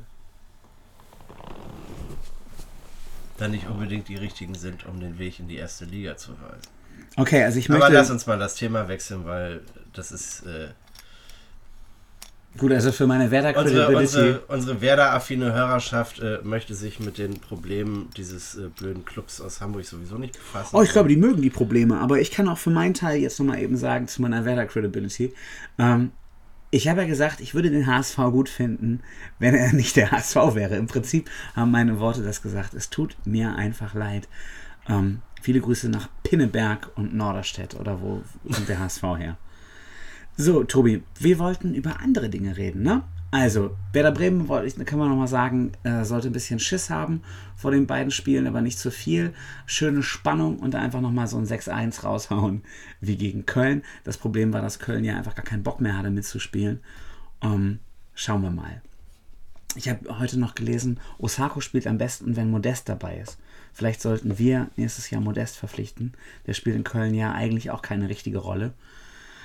da 3.36 3.48
nicht 3.48 3.66
unbedingt 3.68 4.08
die 4.08 4.16
richtigen 4.16 4.54
sind, 4.54 4.86
um 4.86 5.00
den 5.00 5.18
Weg 5.18 5.38
in 5.38 5.48
die 5.48 5.56
erste 5.56 5.84
Liga 5.84 6.16
zu 6.16 6.30
weisen. 6.32 6.62
okay, 7.16 7.42
also 7.42 7.58
ich 7.58 7.68
möchte. 7.68 7.84
Aber 7.84 7.94
lass 7.94 8.10
uns 8.10 8.26
mal 8.26 8.38
das 8.38 8.54
Thema 8.54 8.88
wechseln, 8.88 9.26
weil 9.26 9.60
das 9.92 10.12
ist 10.12 10.46
äh, 10.46 10.68
gut, 12.58 12.72
also 12.72 12.92
für 12.92 13.06
meine 13.06 13.30
Werder 13.30 13.58
unsere, 13.58 13.96
unsere, 13.96 14.40
unsere 14.48 14.80
Werder-affine 14.80 15.52
Hörerschaft 15.52 16.20
äh, 16.20 16.38
möchte 16.42 16.74
sich 16.74 17.00
mit 17.00 17.18
den 17.18 17.40
Problemen 17.40 18.10
dieses 18.16 18.56
äh, 18.56 18.68
blöden 18.68 19.04
Clubs 19.04 19.40
aus 19.40 19.60
Hamburg 19.60 19.84
sowieso 19.84 20.18
nicht 20.18 20.34
befassen. 20.34 20.76
Oh, 20.76 20.82
ich 20.82 20.90
glaube, 20.90 21.08
die 21.08 21.16
mögen 21.16 21.42
die 21.42 21.50
Probleme, 21.50 21.98
aber 21.98 22.20
ich 22.20 22.30
kann 22.30 22.48
auch 22.48 22.58
für 22.58 22.70
meinen 22.70 22.94
Teil 22.94 23.20
jetzt 23.20 23.38
nochmal 23.38 23.60
eben 23.60 23.76
sagen 23.76 24.08
zu 24.08 24.22
meiner 24.22 24.44
Werder 24.44 24.66
Credibility. 24.66 25.32
Ähm, 25.78 26.12
ich 26.70 26.88
habe 26.88 27.02
ja 27.02 27.06
gesagt, 27.06 27.40
ich 27.40 27.54
würde 27.54 27.70
den 27.70 27.86
HSV 27.86 28.16
gut 28.30 28.48
finden, 28.48 29.00
wenn 29.38 29.54
er 29.54 29.72
nicht 29.72 29.96
der 29.96 30.12
HSV 30.12 30.54
wäre. 30.54 30.76
Im 30.76 30.86
Prinzip 30.86 31.28
haben 31.56 31.70
meine 31.70 31.98
Worte 31.98 32.22
das 32.22 32.42
gesagt. 32.42 32.74
Es 32.74 32.90
tut 32.90 33.16
mir 33.24 33.56
einfach 33.56 33.94
leid. 33.94 34.28
Ähm, 34.88 35.22
viele 35.42 35.60
Grüße 35.60 35.88
nach 35.88 36.08
Pinneberg 36.22 36.90
und 36.94 37.14
Norderstedt 37.14 37.74
oder 37.74 38.00
wo 38.00 38.22
kommt 38.52 38.68
der 38.68 38.78
HSV 38.78 39.02
her? 39.18 39.36
So, 40.42 40.64
Tobi, 40.64 41.02
wir 41.18 41.38
wollten 41.38 41.74
über 41.74 42.00
andere 42.00 42.30
Dinge 42.30 42.56
reden, 42.56 42.82
ne? 42.82 43.02
Also, 43.30 43.76
Werder 43.92 44.10
Bremen, 44.10 44.48
kann 44.86 44.98
man 44.98 45.10
nochmal 45.10 45.28
sagen, 45.28 45.72
äh, 45.82 46.02
sollte 46.02 46.28
ein 46.28 46.32
bisschen 46.32 46.58
Schiss 46.58 46.88
haben 46.88 47.20
vor 47.56 47.72
den 47.72 47.86
beiden 47.86 48.10
Spielen, 48.10 48.46
aber 48.46 48.62
nicht 48.62 48.78
zu 48.78 48.90
viel. 48.90 49.34
Schöne 49.66 50.02
Spannung 50.02 50.58
und 50.58 50.74
einfach 50.74 51.02
nochmal 51.02 51.26
so 51.26 51.36
ein 51.36 51.44
6-1 51.44 52.04
raushauen 52.04 52.62
wie 53.02 53.18
gegen 53.18 53.44
Köln. 53.44 53.82
Das 54.02 54.16
Problem 54.16 54.54
war, 54.54 54.62
dass 54.62 54.78
Köln 54.78 55.04
ja 55.04 55.14
einfach 55.14 55.34
gar 55.34 55.44
keinen 55.44 55.62
Bock 55.62 55.82
mehr 55.82 55.98
hatte 55.98 56.08
mitzuspielen. 56.08 56.80
Ähm, 57.42 57.80
schauen 58.14 58.40
wir 58.40 58.50
mal. 58.50 58.80
Ich 59.74 59.90
habe 59.90 60.18
heute 60.18 60.40
noch 60.40 60.54
gelesen, 60.54 61.00
Osako 61.18 61.60
spielt 61.60 61.86
am 61.86 61.98
besten, 61.98 62.36
wenn 62.36 62.50
Modest 62.50 62.88
dabei 62.88 63.18
ist. 63.18 63.36
Vielleicht 63.74 64.00
sollten 64.00 64.38
wir 64.38 64.70
nächstes 64.76 65.10
Jahr 65.10 65.20
Modest 65.20 65.58
verpflichten. 65.58 66.14
Der 66.46 66.54
spielt 66.54 66.76
in 66.76 66.84
Köln 66.84 67.12
ja 67.12 67.32
eigentlich 67.32 67.70
auch 67.70 67.82
keine 67.82 68.08
richtige 68.08 68.38
Rolle. 68.38 68.72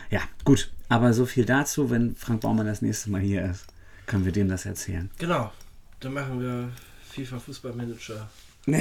Ja, 0.09 0.21
gut. 0.43 0.71
Aber 0.89 1.13
so 1.13 1.25
viel 1.25 1.45
dazu, 1.45 1.89
wenn 1.89 2.15
Frank 2.15 2.41
Baumann 2.41 2.67
das 2.67 2.81
nächste 2.81 3.09
Mal 3.09 3.21
hier 3.21 3.43
ist, 3.45 3.65
können 4.05 4.25
wir 4.25 4.31
dem 4.31 4.47
das 4.49 4.65
erzählen. 4.65 5.09
Genau. 5.17 5.51
Dann 5.99 6.13
machen 6.13 6.39
wir 6.41 6.69
FIFA 7.11 7.39
Fußballmanager 7.39 8.29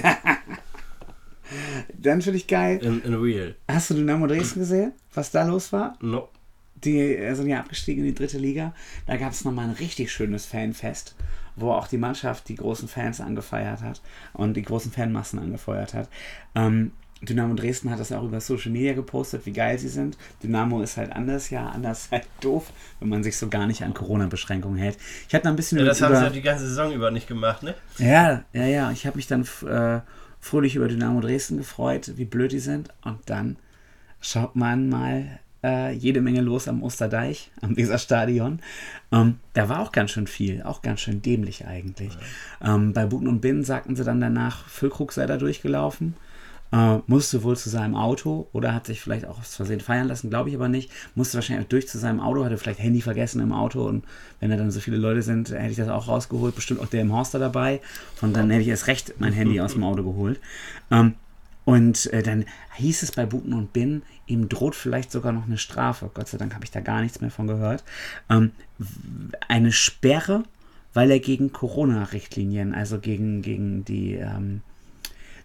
Dann 1.99 2.23
finde 2.23 2.39
ich 2.39 2.47
geil. 2.47 2.79
in, 2.83 3.03
in 3.03 3.15
Real. 3.15 3.55
Hast 3.69 3.91
du 3.91 3.95
Dynamo 3.95 4.27
Dresden 4.27 4.61
gesehen, 4.61 4.93
was 5.13 5.31
da 5.31 5.45
los 5.45 5.73
war? 5.73 5.97
No. 6.01 6.29
Die 6.77 6.99
äh, 6.99 7.35
sind 7.35 7.49
ja 7.49 7.61
abgestiegen 7.61 8.03
in 8.05 8.11
die 8.11 8.15
dritte 8.15 8.39
Liga. 8.39 8.75
Da 9.07 9.17
gab 9.17 9.33
es 9.33 9.45
nochmal 9.45 9.67
ein 9.67 9.75
richtig 9.75 10.11
schönes 10.13 10.47
Fanfest, 10.47 11.15
wo 11.57 11.71
auch 11.73 11.87
die 11.87 11.99
Mannschaft 11.99 12.49
die 12.49 12.57
großen 12.57 12.89
Fans 12.89 13.21
angefeiert 13.21 13.83
hat 13.83 14.01
und 14.33 14.55
die 14.55 14.63
großen 14.63 14.91
Fanmassen 14.91 15.39
angefeuert 15.39 15.95
hat. 15.95 16.09
Ähm, 16.55 16.93
Dynamo 17.25 17.55
Dresden 17.55 17.91
hat 17.91 18.01
das 18.01 18.13
auch 18.13 18.25
über 18.25 18.41
Social 18.41 18.71
Media 18.71 18.93
gepostet, 18.93 19.47
wie 19.47 19.53
geil 19.53 19.79
sie 19.79 19.89
sind. 19.89 20.17
Dynamo 20.43 20.83
ist 20.83 20.97
halt 20.97 21.13
anders, 21.13 21.51
ja, 21.51 21.69
anders 21.69 22.09
halt 22.13 22.27
doof, 22.41 22.73
wenn 23.01 23.09
man 23.09 23.23
sich 23.23 23.37
so 23.37 23.49
gar 23.49 23.67
nicht 23.67 23.83
an 23.83 23.95
Corona-Beschränkungen 23.95 24.79
hält. 24.79 24.99
Ich 25.29 25.35
habe 25.35 25.45
da 25.45 25.51
ein 25.51 25.57
bisschen 25.57 25.79
Ja, 25.79 25.85
das 25.85 26.01
haben 26.03 26.11
über, 26.11 26.19
sie 26.19 26.25
ja 26.25 26.31
die 26.31 26.43
ganze 26.43 26.67
Saison 26.67 26.93
über 26.93 27.11
nicht 27.11 27.29
gemacht, 27.29 27.63
ne? 27.63 27.75
ja, 27.99 28.45
ja, 28.53 28.67
ja. 28.67 28.91
Ich 28.91 29.07
habe 29.07 29.17
mich 29.17 29.27
dann 29.27 29.43
äh, 29.67 30.01
fröhlich 30.41 30.77
über 30.77 30.89
Dynamo 30.89 31.21
Dresden 31.21 31.57
gefreut, 31.59 32.13
wie 32.17 32.25
blöd 32.25 32.53
die 32.53 32.59
sind. 32.59 32.89
Und 33.03 33.19
dann 33.27 33.57
schaut 34.21 34.57
man 34.57 34.89
mal 34.89 35.39
äh, 35.65 35.93
jede 35.93 36.21
Menge 36.21 36.43
los 36.43 36.69
am 36.69 36.83
Osterdeich, 36.83 37.51
am 37.63 37.77
Weserstadion. 37.77 38.61
Ähm, 39.11 39.39
da 39.55 39.69
war 39.69 39.81
auch 39.81 39.93
ganz 39.93 40.11
schön 40.11 40.27
viel, 40.27 40.63
auch 40.63 40.83
ganz 40.83 41.01
schön 41.01 41.23
dämlich 41.23 41.67
eigentlich. 41.67 42.13
Ähm, 42.63 42.93
bei 42.93 43.07
Buten 43.07 43.29
und 43.29 43.41
Binnen 43.41 43.65
sagten 43.65 43.97
sie 43.97 44.05
dann 44.05 44.21
danach, 44.21 44.69
Füllkrug 44.69 45.13
sei 45.13 45.27
da 45.27 45.39
durchgelaufen. 45.39 46.15
Äh, 46.75 46.99
musste 47.07 47.45
wohl 47.45 47.57
zu 47.57 47.71
seinem 47.71 47.95
Auto 47.95 48.49
oder 48.53 48.75
hat 48.75 48.87
sich 48.87 49.01
vielleicht 49.01 49.27
auch 49.27 49.39
aus 49.39 49.55
Versehen 49.55 49.79
feiern 49.79 50.09
lassen, 50.09 50.29
glaube 50.29 50.49
ich 50.49 50.57
aber 50.57 50.69
nicht. 50.69 50.91
Musste 51.15 51.37
wahrscheinlich 51.37 51.65
auch 51.65 51.69
durch 51.69 51.87
zu 51.87 51.99
seinem 51.99 52.19
Auto, 52.19 52.45
hatte 52.45 52.59
vielleicht 52.59 52.81
Handy 52.81 53.01
vergessen 53.01 53.41
im 53.41 53.53
Auto 53.53 53.87
und 53.87 54.05
wenn 54.41 54.51
da 54.51 54.57
dann 54.57 54.73
so 54.73 54.81
viele 54.81 54.97
Leute 54.97 55.23
sind, 55.23 55.53
hätte 55.53 55.71
ich 55.71 55.77
das 55.77 55.89
auch 55.89 56.09
rausgeholt. 56.09 56.57
Bestimmt 56.57 56.81
auch 56.81 56.89
der 56.89 57.03
im 57.03 57.13
Horster 57.13 57.39
dabei. 57.39 57.81
Von 58.17 58.33
dann 58.33 58.51
hätte 58.51 58.63
ich 58.63 58.69
erst 58.69 58.89
recht 58.89 59.15
mein 59.21 59.33
Handy 59.35 59.61
aus 59.61 59.75
dem 59.75 59.85
Auto 59.85 60.03
geholt. 60.03 60.41
Ähm, 60.91 61.15
und 61.65 62.13
äh, 62.13 62.25
dann 62.25 62.45
hieß 62.75 63.05
es 63.05 63.13
bei 63.13 63.25
Buten 63.25 63.53
und 63.53 63.73
Bin, 63.73 64.03
ihm 64.27 64.49
droht 64.49 64.75
vielleicht 64.75 65.13
sogar 65.13 65.31
noch 65.31 65.47
eine 65.47 65.59
Strafe. 65.59 66.11
Gott 66.13 66.27
sei 66.27 66.39
Dank 66.39 66.55
habe 66.55 66.65
ich 66.65 66.73
da 66.73 66.81
gar 66.81 67.03
nichts 67.03 67.21
mehr 67.21 67.31
von 67.31 67.47
gehört. 67.47 67.85
Ähm, 68.29 68.51
eine 69.47 69.71
Sperre, 69.71 70.43
weil 70.93 71.13
er 71.13 71.21
gegen 71.21 71.53
Corona-Richtlinien, 71.53 72.75
also 72.75 72.99
gegen, 72.99 73.43
gegen 73.43 73.85
die, 73.85 74.15
ähm, 74.15 74.63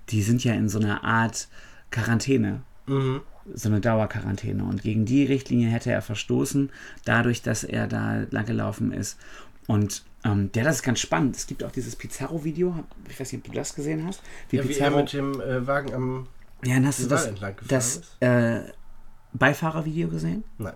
die 0.09 0.21
sind 0.23 0.43
ja 0.43 0.53
in 0.53 0.69
so 0.69 0.79
einer 0.79 1.03
Art 1.03 1.47
Quarantäne, 1.91 2.61
Mhm. 2.87 3.21
so 3.53 3.69
eine 3.69 3.79
Dauerquarantäne. 3.81 4.63
Und 4.63 4.81
gegen 4.81 5.05
die 5.05 5.25
Richtlinie 5.25 5.69
hätte 5.69 5.91
er 5.91 6.01
verstoßen, 6.01 6.71
dadurch, 7.05 7.41
dass 7.41 7.63
er 7.63 7.87
da 7.87 8.23
langgelaufen 8.31 8.91
ist. 8.91 9.17
Und 9.67 10.03
ähm, 10.23 10.49
ja, 10.55 10.63
das 10.63 10.77
ist 10.77 10.83
ganz 10.83 10.99
spannend. 10.99 11.35
Es 11.35 11.45
gibt 11.47 11.63
auch 11.63 11.71
dieses 11.71 11.95
Pizarro-Video. 11.95 12.83
Ich 13.09 13.19
weiß 13.19 13.31
nicht, 13.31 13.45
ob 13.45 13.51
du 13.51 13.55
das 13.57 13.73
gesehen 13.75 14.05
hast. 14.05 14.21
Wie 14.49 14.57
Ja, 14.57 14.63
wie 14.63 14.67
Pizarro 14.69 14.97
mit 14.97 15.13
dem 15.13 15.39
äh, 15.39 15.65
Wagen 15.67 15.93
am. 15.93 16.27
ja, 16.65 16.73
dann 16.75 16.87
hast 16.87 16.99
du 17.03 17.07
das, 17.07 17.29
das 17.67 18.01
äh, 18.19 18.61
Beifahrervideo 19.33 20.07
gesehen? 20.09 20.43
Nein. 20.57 20.73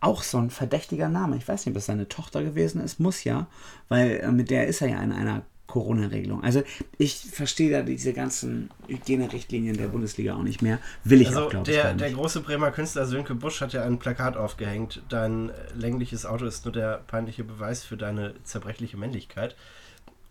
Auch 0.00 0.22
so 0.22 0.38
ein 0.38 0.50
verdächtiger 0.50 1.08
Name. 1.08 1.36
Ich 1.36 1.48
weiß 1.48 1.66
nicht, 1.66 1.72
ob 1.72 1.74
das 1.74 1.86
seine 1.86 2.08
Tochter 2.08 2.42
gewesen 2.44 2.80
ist. 2.80 3.00
Muss 3.00 3.24
ja, 3.24 3.48
weil 3.88 4.20
äh, 4.20 4.30
mit 4.30 4.50
der 4.50 4.68
ist 4.68 4.80
er 4.80 4.88
ja 4.88 5.02
in 5.02 5.12
einer 5.12 5.42
Corona-Regelung. 5.68 6.42
Also 6.42 6.62
ich 6.96 7.16
verstehe 7.18 7.70
da 7.70 7.82
diese 7.82 8.12
ganzen 8.14 8.70
Hygienerichtlinien 8.88 9.76
der 9.76 9.88
Bundesliga 9.88 10.34
auch 10.34 10.42
nicht 10.42 10.62
mehr. 10.62 10.78
Will 11.04 11.20
ich 11.20 11.28
Also 11.28 11.44
auch, 11.44 11.50
glaube 11.50 11.70
ich, 11.70 11.76
der, 11.76 11.94
der 11.94 12.10
große 12.10 12.40
Bremer 12.40 12.70
Künstler 12.72 13.06
Sönke 13.06 13.34
Busch 13.34 13.60
hat 13.60 13.74
ja 13.74 13.84
ein 13.84 13.98
Plakat 13.98 14.36
aufgehängt. 14.36 15.02
Dein 15.10 15.52
längliches 15.74 16.24
Auto 16.26 16.46
ist 16.46 16.64
nur 16.64 16.72
der 16.72 17.02
peinliche 17.06 17.44
Beweis 17.44 17.84
für 17.84 17.98
deine 17.98 18.34
zerbrechliche 18.44 18.96
Männlichkeit, 18.96 19.54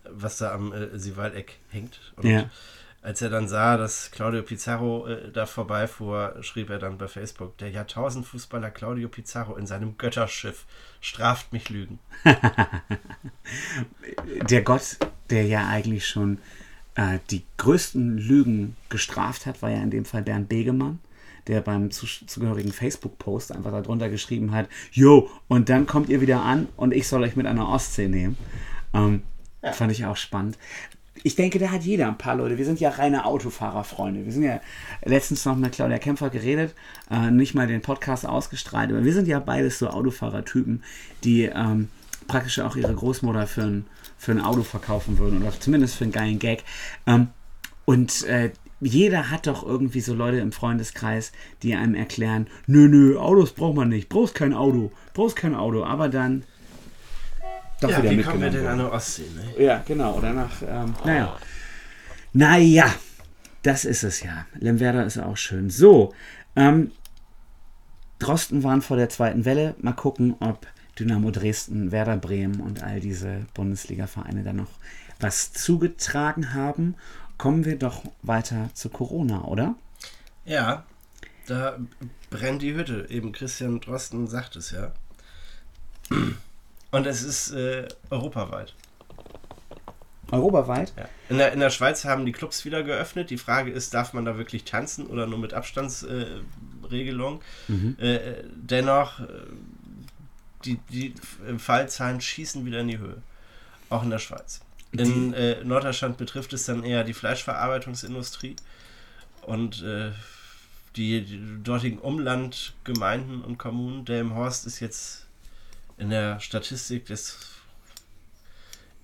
was 0.10 0.38
da 0.38 0.51
am 0.53 0.74
äh, 0.74 0.98
Siwaldeck 0.98 1.60
hängt. 1.70 2.00
Und 2.15 2.25
Ja. 2.25 2.50
Als 3.07 3.21
er 3.21 3.29
dann 3.29 3.47
sah, 3.47 3.77
dass 3.77 4.11
Claudio 4.11 4.43
Pizarro 4.43 5.07
äh, 5.07 5.31
da 5.31 5.45
vorbeifuhr, 5.45 6.35
schrieb 6.41 6.69
er 6.69 6.77
dann 6.77 6.97
bei 6.97 7.07
Facebook, 7.07 7.57
der 7.57 7.69
Jahrtausendfußballer 7.69 8.69
Claudio 8.69 9.07
Pizarro 9.07 9.55
in 9.55 9.65
seinem 9.65 9.97
Götterschiff 9.97 10.65
straft 10.99 11.53
mich 11.53 11.69
Lügen. 11.69 11.99
der 14.49 14.61
Gott, 14.61 14.97
der 15.29 15.45
ja 15.45 15.69
eigentlich 15.69 16.05
schon 16.05 16.39
äh, 16.95 17.19
die 17.31 17.45
größten 17.55 18.17
Lügen 18.17 18.75
gestraft 18.89 19.45
hat, 19.45 19.61
war 19.61 19.69
ja 19.69 19.81
in 19.81 19.89
dem 19.89 20.03
Fall 20.03 20.23
Bernd 20.23 20.49
Begemann, 20.49 20.99
der 21.47 21.61
beim 21.61 21.91
zu, 21.91 22.07
zugehörigen 22.07 22.73
Facebook-Post 22.73 23.53
einfach 23.53 23.71
darunter 23.71 24.09
geschrieben 24.09 24.51
hat, 24.51 24.67
Jo, 24.91 25.29
und 25.47 25.69
dann 25.69 25.87
kommt 25.87 26.09
ihr 26.09 26.19
wieder 26.19 26.41
an 26.41 26.67
und 26.75 26.93
ich 26.93 27.07
soll 27.07 27.23
euch 27.23 27.37
mit 27.37 27.45
einer 27.45 27.69
Ostsee 27.69 28.09
nehmen. 28.09 28.37
Ähm, 28.93 29.23
Fand 29.73 29.91
ich 29.91 30.05
auch 30.05 30.17
spannend. 30.17 30.57
Ich 31.27 31.36
denke, 31.36 31.60
da 31.60 31.72
hat 31.72 31.84
jeder 31.84 32.07
ein 32.07 32.17
paar 32.17 32.36
Leute. 32.36 32.57
Wir 32.57 32.63
sind 32.63 32.79
ja 32.79 32.89
reine 32.89 33.25
Autofahrerfreunde. 33.25 34.24
Wir 34.24 34.31
sind 34.31 34.43
ja 34.43 34.62
letztens 35.03 35.43
noch 35.43 35.57
mit 35.57 35.74
Claudia 35.74 35.98
Kämpfer 35.98 36.29
geredet, 36.29 36.74
äh, 37.12 37.31
nicht 37.31 37.53
mal 37.53 37.67
den 37.67 37.81
Podcast 37.81 38.25
ausgestrahlt, 38.25 38.91
aber 38.91 39.03
wir 39.03 39.12
sind 39.12 39.27
ja 39.27 39.41
beides 39.41 39.77
so 39.77 39.89
Autofahrertypen, 39.89 40.86
die 41.25 41.43
ähm, 41.43 41.89
praktisch 42.27 42.60
auch 42.60 42.77
ihre 42.77 42.96
Großmutter 42.96 43.46
für 43.46 43.63
ein, 43.63 43.86
für 44.17 44.31
ein 44.31 44.39
Auto 44.39 44.63
verkaufen 44.63 45.17
würden 45.17 45.41
oder 45.41 45.51
zumindest 45.60 45.96
für 45.98 46.05
einen 46.05 46.13
geilen 46.13 46.39
Gag. 46.39 46.63
Ähm, 47.05 47.27
und 47.84 48.24
äh, 48.24 48.51
jeder 48.79 49.29
hat 49.29 49.48
doch 49.48 49.65
irgendwie 49.65 50.00
so 50.00 50.13
Leute 50.13 50.38
im 50.38 50.53
Freundeskreis, 50.53 51.34
die 51.62 51.75
einem 51.75 51.93
erklären, 51.93 52.48
nö, 52.67 52.88
nö, 52.88 53.19
Autos 53.19 53.51
braucht 53.51 53.75
man 53.75 53.89
nicht, 53.89 54.07
brauchst 54.07 54.34
kein 54.34 54.53
Auto, 54.53 54.93
brauchst 55.13 55.36
kein 55.36 55.55
Auto, 55.55 55.84
aber 55.84 56.07
dann 56.07 56.46
doch 57.81 57.89
Ja, 57.89 58.03
wieder 58.03 58.12
wie 58.12 58.22
kommen 58.24 58.41
wir 58.41 58.50
mitgenommen 58.50 58.51
denn 58.51 58.67
an 58.67 58.77
der 58.77 58.91
Ostsee? 58.91 59.25
Ne? 59.36 59.63
Ja, 59.63 59.84
genau. 59.86 60.17
Oder 60.17 60.34
nach, 60.34 60.62
ähm, 60.62 60.96
naja. 61.05 61.38
Naja, 62.34 62.93
das 63.63 63.86
ist 63.86 64.03
es 64.03 64.22
ja. 64.24 64.46
Lemwerder 64.55 65.05
ist 65.05 65.17
auch 65.17 65.38
schön. 65.38 65.69
So, 65.69 66.13
ähm, 66.55 66.91
Drosten 68.19 68.63
waren 68.63 68.81
vor 68.81 68.98
der 68.98 69.10
zweiten 69.10 69.46
Welle. 69.46 69.75
Mal 69.79 69.93
gucken, 69.93 70.36
ob 70.39 70.67
Dynamo 71.00 71.31
Dresden, 71.31 71.91
Werder 71.91 72.17
Bremen 72.17 72.62
und 72.62 72.81
all 72.84 73.00
diese 73.00 73.46
Bundesliga-Vereine 73.53 74.43
da 74.43 74.53
noch 74.53 74.72
was 75.19 75.53
zugetragen 75.53 76.53
haben. 76.53 76.96
Kommen 77.38 77.65
wir 77.65 77.77
doch 77.77 78.03
weiter 78.24 78.72
zu 78.74 78.89
Corona, 78.89 79.43
oder? 79.43 79.75
Ja, 80.46 80.86
da 81.46 81.77
brennt 82.29 82.62
die 82.63 82.74
Hütte. 82.74 83.07
Eben 83.10 83.31
Christian 83.31 83.79
Drosten 83.79 84.27
sagt 84.27 84.55
es 84.55 84.72
ja. 84.72 84.91
Und 86.91 87.06
es 87.06 87.24
ist 87.24 87.51
äh, 87.51 87.88
europaweit. 88.10 88.74
Europaweit? 90.32 90.94
Ja. 90.98 91.10
In, 91.29 91.38
der, 91.38 91.53
in 91.53 91.60
der 91.60 91.70
Schweiz 91.70 92.06
haben 92.06 92.25
die 92.25 92.32
Clubs 92.32 92.65
wieder 92.65 92.84
geöffnet. 92.84 93.29
Die 93.29 93.38
Frage 93.38 93.72
ist, 93.72 93.94
darf 93.94 94.13
man 94.13 94.25
da 94.25 94.38
wirklich 94.38 94.63
tanzen 94.63 95.08
oder 95.08 95.25
nur 95.25 95.39
mit 95.39 95.53
Abstandsregelung? 95.53 96.41
Äh, 96.88 96.88
Regelung? 96.89 97.41
äh, 98.00 98.44
dennoch, 98.56 99.20
äh, 99.20 99.25
die, 100.65 100.79
die 100.89 101.13
Fallzahlen 101.58 102.22
schießen 102.22 102.65
wieder 102.65 102.79
in 102.79 102.88
die 102.88 102.98
Höhe. 102.98 103.22
Auch 103.89 104.03
in 104.03 104.10
der 104.10 104.20
Schweiz. 104.20 104.62
In 104.91 105.34
äh, 105.34 105.63
Norddeutschland 105.63 106.17
betrifft 106.17 106.53
es 106.53 106.65
dann 106.65 106.84
eher 106.84 107.03
die 107.03 107.13
Fleischverarbeitungsindustrie 107.13 108.56
und 109.44 109.84
äh, 109.84 110.12
die, 110.96 111.24
die 111.24 111.63
dortigen 111.63 112.00
Umlandgemeinden 112.00 113.44
und 113.44 113.58
Kommunen. 113.58 114.06
Delmenhorst 114.06 114.65
ist 114.65 114.79
jetzt 114.79 115.26
in 115.97 116.09
der 116.09 116.39
Statistik 116.39 117.05
des 117.05 117.37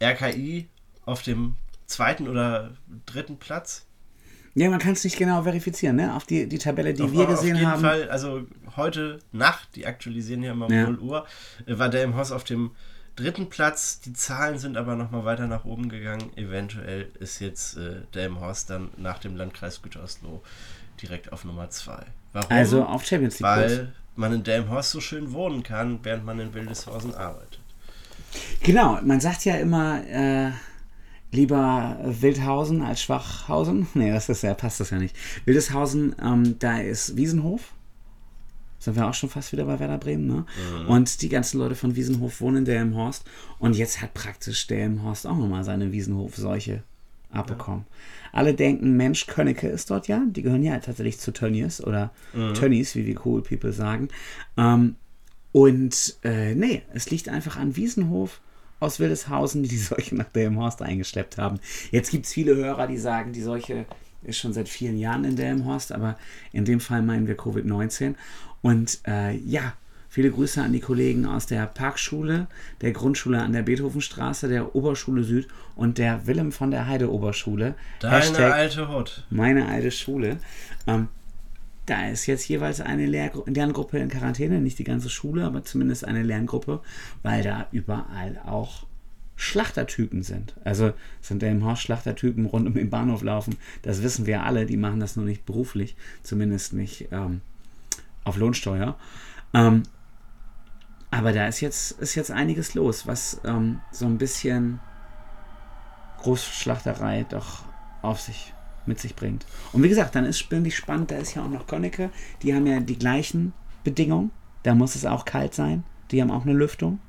RKI 0.02 0.68
auf 1.06 1.22
dem 1.22 1.56
zweiten 1.86 2.28
oder 2.28 2.72
dritten 3.06 3.38
Platz. 3.38 3.86
Ja, 4.56 4.70
man 4.70 4.80
kann 4.80 4.94
es 4.94 5.04
nicht 5.04 5.18
genau 5.18 5.42
verifizieren, 5.44 5.96
ne? 5.96 6.14
Auf 6.16 6.26
die, 6.26 6.48
die 6.48 6.60
Tabelle, 6.60 6.94
die 6.94 7.02
Auf- 7.04 7.12
wir 7.12 7.22
auf 7.22 7.28
gesehen 7.28 7.56
jeden 7.56 7.68
haben. 7.68 7.82
Fall, 7.82 8.10
also 8.10 8.46
heute 8.78 9.20
Nacht, 9.32 9.70
die 9.76 9.88
aktualisieren 9.88 10.44
ja 10.44 10.52
immer 10.52 10.68
um 10.68 10.72
Ja. 10.74 10.84
0 10.84 11.00
Uhr, 11.00 11.26
äh, 11.66 11.78
war 11.80 11.90
Delmenhorst 11.90 12.32
auf 12.32 12.44
dem 12.44 12.72
dritten 13.16 13.50
Platz. 13.50 14.00
Die 14.02 14.14
Zahlen 14.14 14.60
sind 14.60 14.78
aber 14.78 14.96
nochmal 14.96 15.26
weiter 15.26 15.48
nach 15.48 15.66
oben 15.66 15.90
gegangen. 15.90 16.32
Eventuell 16.38 17.10
ist 17.20 17.40
jetzt 17.40 17.78
äh, 17.78 18.02
Delmenhorst 18.14 18.70
dann 18.70 18.90
nach 18.98 19.18
dem 19.18 19.36
Landkreis 19.36 19.82
Gütersloh 19.82 20.44
direkt 21.02 21.34
auf 21.34 21.46
Nummer 21.46 21.70
2. 21.72 22.06
Warum? 22.34 22.52
Also 22.52 22.84
auf 22.86 23.06
Champions 23.06 23.40
League. 23.40 23.44
Weil 23.50 23.94
man 24.16 24.34
in 24.34 24.44
Delmenhorst 24.44 24.92
so 24.92 25.00
schön 25.00 25.34
wohnen 25.34 25.64
kann, 25.64 26.00
während 26.04 26.26
man 26.26 26.40
in 26.40 26.54
Wildeshausen 26.54 27.16
arbeitet. 27.16 27.60
Genau, 28.62 29.00
man 29.04 29.20
sagt 29.20 29.46
ja 29.46 29.56
immer, 29.56 30.06
äh, 30.08 30.52
lieber 31.32 31.98
Wildhausen 32.04 32.82
als 32.82 33.02
Schwachhausen. 33.02 33.88
Nee, 33.94 34.12
das 34.12 34.30
ist 34.30 34.44
ja, 34.44 34.54
passt 34.54 34.80
das 34.80 34.92
ja 34.92 35.00
nicht. 35.00 35.16
Wildeshausen, 35.46 36.16
ähm, 36.22 36.58
da 36.60 36.80
ist 36.80 37.16
Wiesenhof. 37.18 37.74
Sind 38.80 38.98
wir 38.98 39.08
auch 39.08 39.14
schon 39.14 39.30
fast 39.30 39.54
wieder 39.54 39.64
bei 39.64 39.80
Werder 39.80 39.98
Bremen, 39.98 40.28
ne? 40.28 40.46
Und 40.88 41.22
die 41.22 41.30
ganzen 41.30 41.58
Leute 41.58 41.74
von 41.74 41.96
Wiesenhof 41.96 42.42
wohnen 42.42 42.58
in 42.58 42.66
Delmenhorst. 42.66 43.24
Und 43.58 43.78
jetzt 43.78 44.02
hat 44.02 44.14
praktisch 44.14 44.68
Delmenhorst 44.68 45.26
auch 45.26 45.38
nochmal 45.38 45.64
seine 45.64 45.94
Wiesenhof-Seuche 45.94 46.84
abbekommen. 47.34 47.86
Alle 48.32 48.54
denken, 48.54 48.98
Mensch, 48.98 49.28
Könnecke 49.28 49.68
ist 49.68 49.90
dort 49.92 50.08
ja. 50.08 50.22
Die 50.26 50.42
gehören 50.42 50.64
ja 50.64 50.78
tatsächlich 50.80 51.20
zu 51.20 51.32
Tönnies 51.32 51.84
oder 51.84 52.12
Tönnies, 52.54 52.96
wie 52.96 53.06
wir 53.06 53.26
Cool 53.26 53.42
People 53.42 53.74
sagen. 53.74 54.10
Ähm, 54.58 54.96
und 55.52 56.18
äh, 56.24 56.56
nee, 56.56 56.82
es 56.94 57.12
liegt 57.12 57.30
einfach 57.30 57.58
an 57.58 57.76
Wiesenhof 57.76 58.42
aus 58.80 59.00
Wildeshausen, 59.00 59.64
die 59.64 59.70
die 59.70 59.78
Seuche 59.78 60.16
nach 60.16 60.30
Delmenhorst 60.30 60.82
eingeschleppt 60.82 61.38
haben. 61.38 61.60
Jetzt 61.92 62.12
gibt 62.12 62.26
es 62.26 62.34
viele 62.34 62.56
Hörer, 62.56 62.88
die 62.88 62.98
sagen, 62.98 63.34
die 63.34 63.42
Seuche 63.42 63.86
ist 64.24 64.38
schon 64.38 64.54
seit 64.54 64.70
vielen 64.70 64.98
Jahren 64.98 65.26
in 65.26 65.36
Delmenhorst, 65.36 65.92
aber 65.92 66.18
in 66.52 66.66
dem 66.66 66.80
Fall 66.80 67.02
meinen 67.02 67.28
wir 67.28 67.38
Covid-19. 67.38 68.16
Und 68.62 69.00
äh, 69.06 69.36
ja, 69.38 69.74
viele 70.14 70.30
Grüße 70.30 70.62
an 70.62 70.72
die 70.72 70.80
Kollegen 70.80 71.26
aus 71.26 71.48
der 71.48 71.66
Parkschule, 71.66 72.46
der 72.82 72.92
Grundschule 72.92 73.42
an 73.42 73.52
der 73.52 73.64
Beethovenstraße, 73.64 74.48
der 74.48 74.76
Oberschule 74.76 75.24
Süd 75.24 75.48
und 75.76 75.98
der 75.98 76.28
Willem 76.28 76.52
von 76.52 76.70
der 76.70 76.88
Heide 76.88 77.12
Oberschule. 77.12 77.74
Deine 78.00 78.18
Hashtag 78.18 78.54
alte 78.54 78.94
Hut. 78.94 79.26
meine 79.32 79.68
alte 79.68 79.90
Schule. 79.90 80.38
Ähm, 80.86 81.08
da 81.88 82.10
ist 82.10 82.28
jetzt 82.28 82.48
jeweils 82.48 82.80
eine 82.80 83.08
Lehrgru 83.08 83.44
Lerngruppe 83.48 83.98
in 83.98 84.08
Quarantäne, 84.08 84.62
nicht 84.62 84.78
die 84.78 84.84
ganze 84.84 85.10
Schule, 85.10 85.46
aber 85.46 85.64
zumindest 85.64 86.06
eine 86.06 86.22
Lerngruppe, 86.22 86.82
weil 87.24 87.42
da 87.42 87.68
überall 87.72 88.40
auch 88.46 88.86
Schlachtertypen 89.36 90.22
sind. 90.22 90.54
Also 90.64 90.94
sind 91.22 91.42
im 91.42 91.66
Haus 91.66 91.82
Schlachtertypen 91.82 92.46
rund 92.46 92.68
um 92.68 92.76
den 92.76 92.92
Bahnhof 92.92 93.24
laufen. 93.24 93.58
Das 93.82 94.04
wissen 94.04 94.28
wir 94.28 94.44
alle, 94.44 94.68
die 94.68 94.78
machen 94.78 95.00
das 95.00 95.16
nur 95.16 95.26
nicht 95.26 95.44
beruflich, 95.48 95.96
zumindest 96.22 96.74
nicht 96.74 97.08
ähm, 97.12 97.42
auf 98.24 98.38
Lohnsteuer. 98.38 98.96
Ähm, 99.56 99.82
aber 101.18 101.34
da 101.34 101.48
ist 101.48 101.62
jetzt, 101.62 101.92
ist 102.00 102.16
jetzt 102.16 102.32
einiges 102.32 102.74
los, 102.74 103.06
was 103.08 103.40
ähm, 103.46 103.82
so 103.92 104.06
ein 104.06 104.18
bisschen 104.18 104.80
Großschlachterei 106.22 107.26
doch 107.30 107.64
auf 108.02 108.20
sich 108.22 108.54
mit 108.86 109.00
sich 109.00 109.16
bringt. 109.16 109.46
Und 109.72 109.84
wie 109.84 109.90
gesagt, 109.90 110.16
dann 110.16 110.26
ist 110.26 110.50
bin 110.50 110.66
ich 110.66 110.76
spannend, 110.76 111.12
da 111.12 111.16
ist 111.16 111.36
ja 111.36 111.44
auch 111.44 111.50
noch 111.50 111.68
Konnecke, 111.68 112.10
die 112.42 112.54
haben 112.54 112.68
ja 112.68 112.80
die 112.80 112.98
gleichen 112.98 113.54
Bedingungen, 113.84 114.32
da 114.64 114.76
muss 114.76 114.96
es 114.96 115.06
auch 115.06 115.26
kalt 115.26 115.54
sein, 115.54 115.84
die 116.12 116.22
haben 116.22 116.32
auch 116.32 116.44
eine 116.44 116.54
Lüftung 116.54 117.00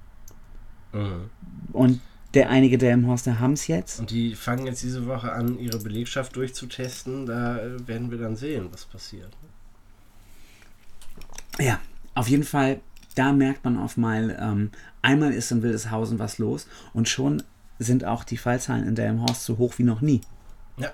Mhm. 0.92 1.28
und 1.72 2.00
der 2.34 2.50
einige 2.50 2.78
der 2.78 2.94
im 2.94 3.06
Horster 3.08 3.40
haben 3.40 3.54
es 3.54 3.66
jetzt. 3.66 3.98
Und 4.00 4.10
die 4.10 4.34
fangen 4.36 4.66
jetzt 4.66 4.82
diese 4.82 5.06
Woche 5.06 5.32
an, 5.32 5.58
ihre 5.58 5.78
Belegschaft 5.78 6.36
durchzutesten. 6.36 7.26
Da 7.26 7.58
äh, 7.58 7.88
werden 7.88 8.10
wir 8.12 8.18
dann 8.18 8.36
sehen, 8.36 8.68
was 8.72 8.84
passiert. 8.84 9.30
Ja, 11.58 11.80
auf 12.14 12.28
jeden 12.28 12.44
Fall, 12.44 12.80
da 13.14 13.32
merkt 13.32 13.64
man 13.64 13.78
auf 13.78 13.96
mal, 13.96 14.36
ähm, 14.40 14.70
einmal 15.02 15.32
ist 15.32 15.52
in 15.52 15.62
Wildeshausen 15.62 16.18
was 16.18 16.38
los 16.38 16.66
und 16.92 17.08
schon 17.08 17.42
sind 17.78 18.04
auch 18.04 18.24
die 18.24 18.36
Fallzahlen 18.36 18.86
in 18.86 18.94
Delmenhorst 18.94 19.44
so 19.44 19.58
hoch 19.58 19.74
wie 19.78 19.84
noch 19.84 20.00
nie. 20.00 20.20
Ja. 20.76 20.92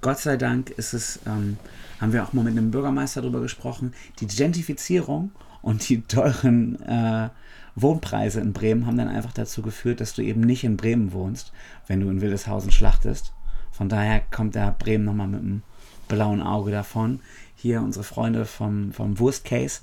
Gott 0.00 0.18
sei 0.18 0.36
Dank 0.36 0.70
ist 0.70 0.94
es, 0.94 1.20
ähm, 1.26 1.58
haben 2.00 2.12
wir 2.12 2.24
auch 2.24 2.32
mal 2.32 2.44
mit 2.44 2.56
einem 2.56 2.70
Bürgermeister 2.70 3.20
darüber 3.20 3.40
gesprochen, 3.40 3.94
die 4.20 4.26
Gentrifizierung 4.26 5.30
und 5.62 5.88
die 5.88 6.02
teuren 6.02 6.80
äh, 6.82 7.28
Wohnpreise 7.74 8.40
in 8.40 8.52
Bremen 8.52 8.86
haben 8.86 8.96
dann 8.96 9.08
einfach 9.08 9.32
dazu 9.32 9.62
geführt, 9.62 10.00
dass 10.00 10.14
du 10.14 10.22
eben 10.22 10.40
nicht 10.40 10.64
in 10.64 10.76
Bremen 10.76 11.12
wohnst, 11.12 11.52
wenn 11.86 12.00
du 12.00 12.08
in 12.10 12.20
Wildeshausen 12.20 12.72
schlachtest. 12.72 13.32
Von 13.70 13.88
daher 13.88 14.20
kommt 14.20 14.56
da 14.56 14.74
Bremen 14.76 15.04
nochmal 15.04 15.28
mit 15.28 15.40
einem 15.40 15.62
blauen 16.08 16.42
Auge 16.42 16.72
davon. 16.72 17.20
Hier 17.54 17.80
unsere 17.80 18.04
Freunde 18.04 18.44
vom, 18.46 18.92
vom 18.92 19.18
Wurstcase 19.18 19.82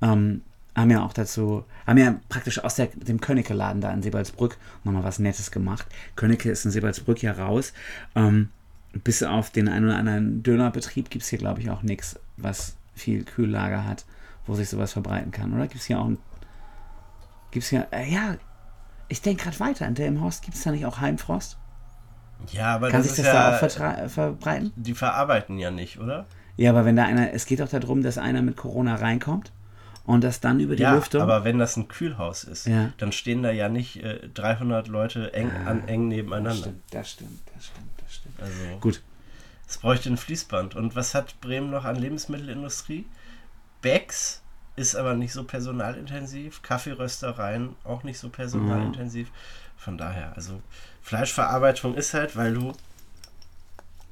ähm, 0.00 0.42
haben 0.76 0.90
ja 0.90 1.04
auch 1.04 1.12
dazu, 1.12 1.64
haben 1.86 1.98
ja 1.98 2.16
praktisch 2.28 2.62
aus 2.62 2.74
der, 2.74 2.86
dem 2.86 3.20
Könnecke-Laden 3.20 3.80
da 3.80 3.92
in 3.92 4.02
Sebalsbrück 4.02 4.56
nochmal 4.82 5.04
was 5.04 5.18
Nettes 5.18 5.50
gemacht. 5.50 5.86
Könnecke 6.16 6.50
ist 6.50 6.64
in 6.64 6.70
Sebalsbrück 6.70 7.22
ja 7.22 7.32
raus. 7.32 7.72
Ähm, 8.14 8.48
bis 8.92 9.22
auf 9.22 9.50
den 9.50 9.68
einen 9.68 9.86
oder 9.86 9.96
anderen 9.98 10.42
Dönerbetrieb 10.42 11.10
gibt 11.10 11.24
es 11.24 11.28
hier, 11.30 11.38
glaube 11.38 11.60
ich, 11.60 11.70
auch 11.70 11.82
nichts, 11.82 12.18
was 12.36 12.76
viel 12.94 13.24
Kühllager 13.24 13.84
hat, 13.86 14.04
wo 14.46 14.54
sich 14.54 14.68
sowas 14.68 14.92
verbreiten 14.92 15.30
kann. 15.32 15.52
Oder 15.52 15.66
gibt 15.66 15.80
es 15.80 15.86
hier 15.86 16.00
auch 16.00 16.06
ein. 16.06 16.18
Gibt 17.50 17.64
es 17.64 17.70
hier. 17.70 17.86
Äh, 17.90 18.12
ja, 18.12 18.36
ich 19.08 19.22
denke 19.22 19.44
gerade 19.44 19.60
weiter. 19.60 19.86
In 19.86 19.94
Delmenhorst 19.94 20.42
gibt 20.42 20.56
es 20.56 20.62
da 20.62 20.70
nicht 20.70 20.86
auch 20.86 21.00
Heimfrost? 21.00 21.56
Ja, 22.50 22.74
aber 22.74 22.90
Kann 22.90 23.02
das 23.02 23.10
sich 23.10 23.18
ist 23.20 23.26
das 23.26 23.32
da 23.32 23.50
ja. 23.50 23.56
auch 23.56 23.62
vertra- 23.62 24.08
verbreiten? 24.08 24.72
die 24.76 24.94
verarbeiten 24.94 25.58
ja 25.58 25.70
nicht, 25.70 25.98
oder? 25.98 26.26
Ja, 26.56 26.70
aber 26.70 26.84
wenn 26.84 26.96
da 26.96 27.04
einer. 27.04 27.32
Es 27.32 27.46
geht 27.46 27.60
doch 27.60 27.68
darum, 27.68 28.02
dass 28.02 28.18
einer 28.18 28.42
mit 28.42 28.56
Corona 28.56 28.96
reinkommt 28.96 29.52
und 30.06 30.22
das 30.24 30.40
dann 30.40 30.60
über 30.60 30.76
die 30.76 30.82
ja, 30.82 30.94
Lüftung. 30.94 31.22
aber 31.22 31.44
wenn 31.44 31.58
das 31.58 31.76
ein 31.76 31.88
Kühlhaus 31.88 32.44
ist, 32.44 32.66
Ja. 32.66 32.92
dann 32.98 33.12
stehen 33.12 33.42
da 33.42 33.50
ja 33.50 33.68
nicht 33.68 33.96
äh, 34.02 34.28
300 34.34 34.88
Leute 34.88 35.32
eng, 35.32 35.50
an, 35.50 35.88
eng 35.88 36.10
das 36.10 36.16
nebeneinander. 36.16 36.54
stimmt, 36.62 36.82
das 36.90 37.10
stimmt, 37.10 37.40
das 37.54 37.64
stimmt, 37.66 37.88
das 38.02 38.14
stimmt. 38.14 38.40
Also, 38.40 38.78
Gut. 38.80 39.02
es 39.68 39.78
bräuchte 39.78 40.10
ein 40.10 40.16
Fließband. 40.16 40.74
Und 40.74 40.94
was 40.94 41.14
hat 41.14 41.40
Bremen 41.40 41.70
noch 41.70 41.84
an 41.84 41.96
Lebensmittelindustrie? 41.96 43.06
Becks 43.82 44.42
ist 44.76 44.94
aber 44.96 45.14
nicht 45.14 45.32
so 45.32 45.44
personalintensiv. 45.44 46.62
Kaffeeröstereien 46.62 47.76
auch 47.84 48.02
nicht 48.02 48.18
so 48.18 48.28
personalintensiv. 48.28 49.28
Von 49.76 49.96
daher, 49.98 50.32
also 50.36 50.60
Fleischverarbeitung 51.02 51.94
ist 51.94 52.12
halt, 52.14 52.36
weil 52.36 52.54
du 52.54 52.72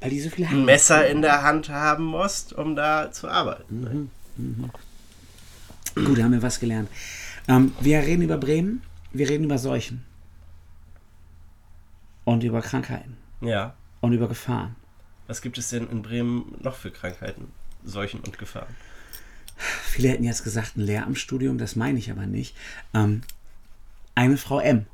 Weil 0.01 0.11
die 0.11 0.21
so 0.21 0.31
viel 0.31 0.47
ein. 0.47 0.65
Messer 0.65 1.07
in 1.07 1.23
der 1.23 1.43
Hand 1.43 1.69
haben 1.71 2.05
musst, 2.05 2.53
um 2.53 2.77
da 2.77 3.11
zu 3.11 3.29
arbeiten. 3.29 4.11
Gut, 5.95 6.23
haben 6.23 6.33
wir 6.33 6.43
was 6.43 6.61
gelernt. 6.61 6.89
Ähm, 7.49 7.73
wir 7.81 7.99
reden 7.99 8.23
über 8.23 8.39
Bremen, 8.39 8.83
wir 9.13 9.29
reden 9.29 9.45
über 9.45 9.59
Seuchen. 9.59 10.05
Und 12.25 12.45
über 12.45 12.63
Krankheiten. 12.63 13.17
Ja. 13.41 13.75
Und 14.01 14.13
über 14.13 14.29
Gefahren. 14.29 14.77
Was 15.27 15.43
gibt 15.43 15.59
es 15.59 15.71
denn 15.71 15.89
in 15.89 16.03
Bremen 16.03 16.57
noch 16.61 16.77
für 16.77 16.91
Krankheiten, 16.91 17.49
Seuchen 17.85 18.21
und 18.21 18.39
Gefahren? 18.39 18.75
Viele 19.57 20.09
hätten 20.09 20.25
jetzt 20.25 20.45
gesagt, 20.45 20.77
ein 20.77 20.83
Lehramtsstudium, 20.83 21.59
das 21.59 21.77
meine 21.77 21.99
ich 21.99 22.11
aber 22.11 22.27
nicht. 22.27 22.57
Ähm, 22.95 23.23
eine 24.15 24.37
Frau 24.37 24.61
M. 24.61 24.87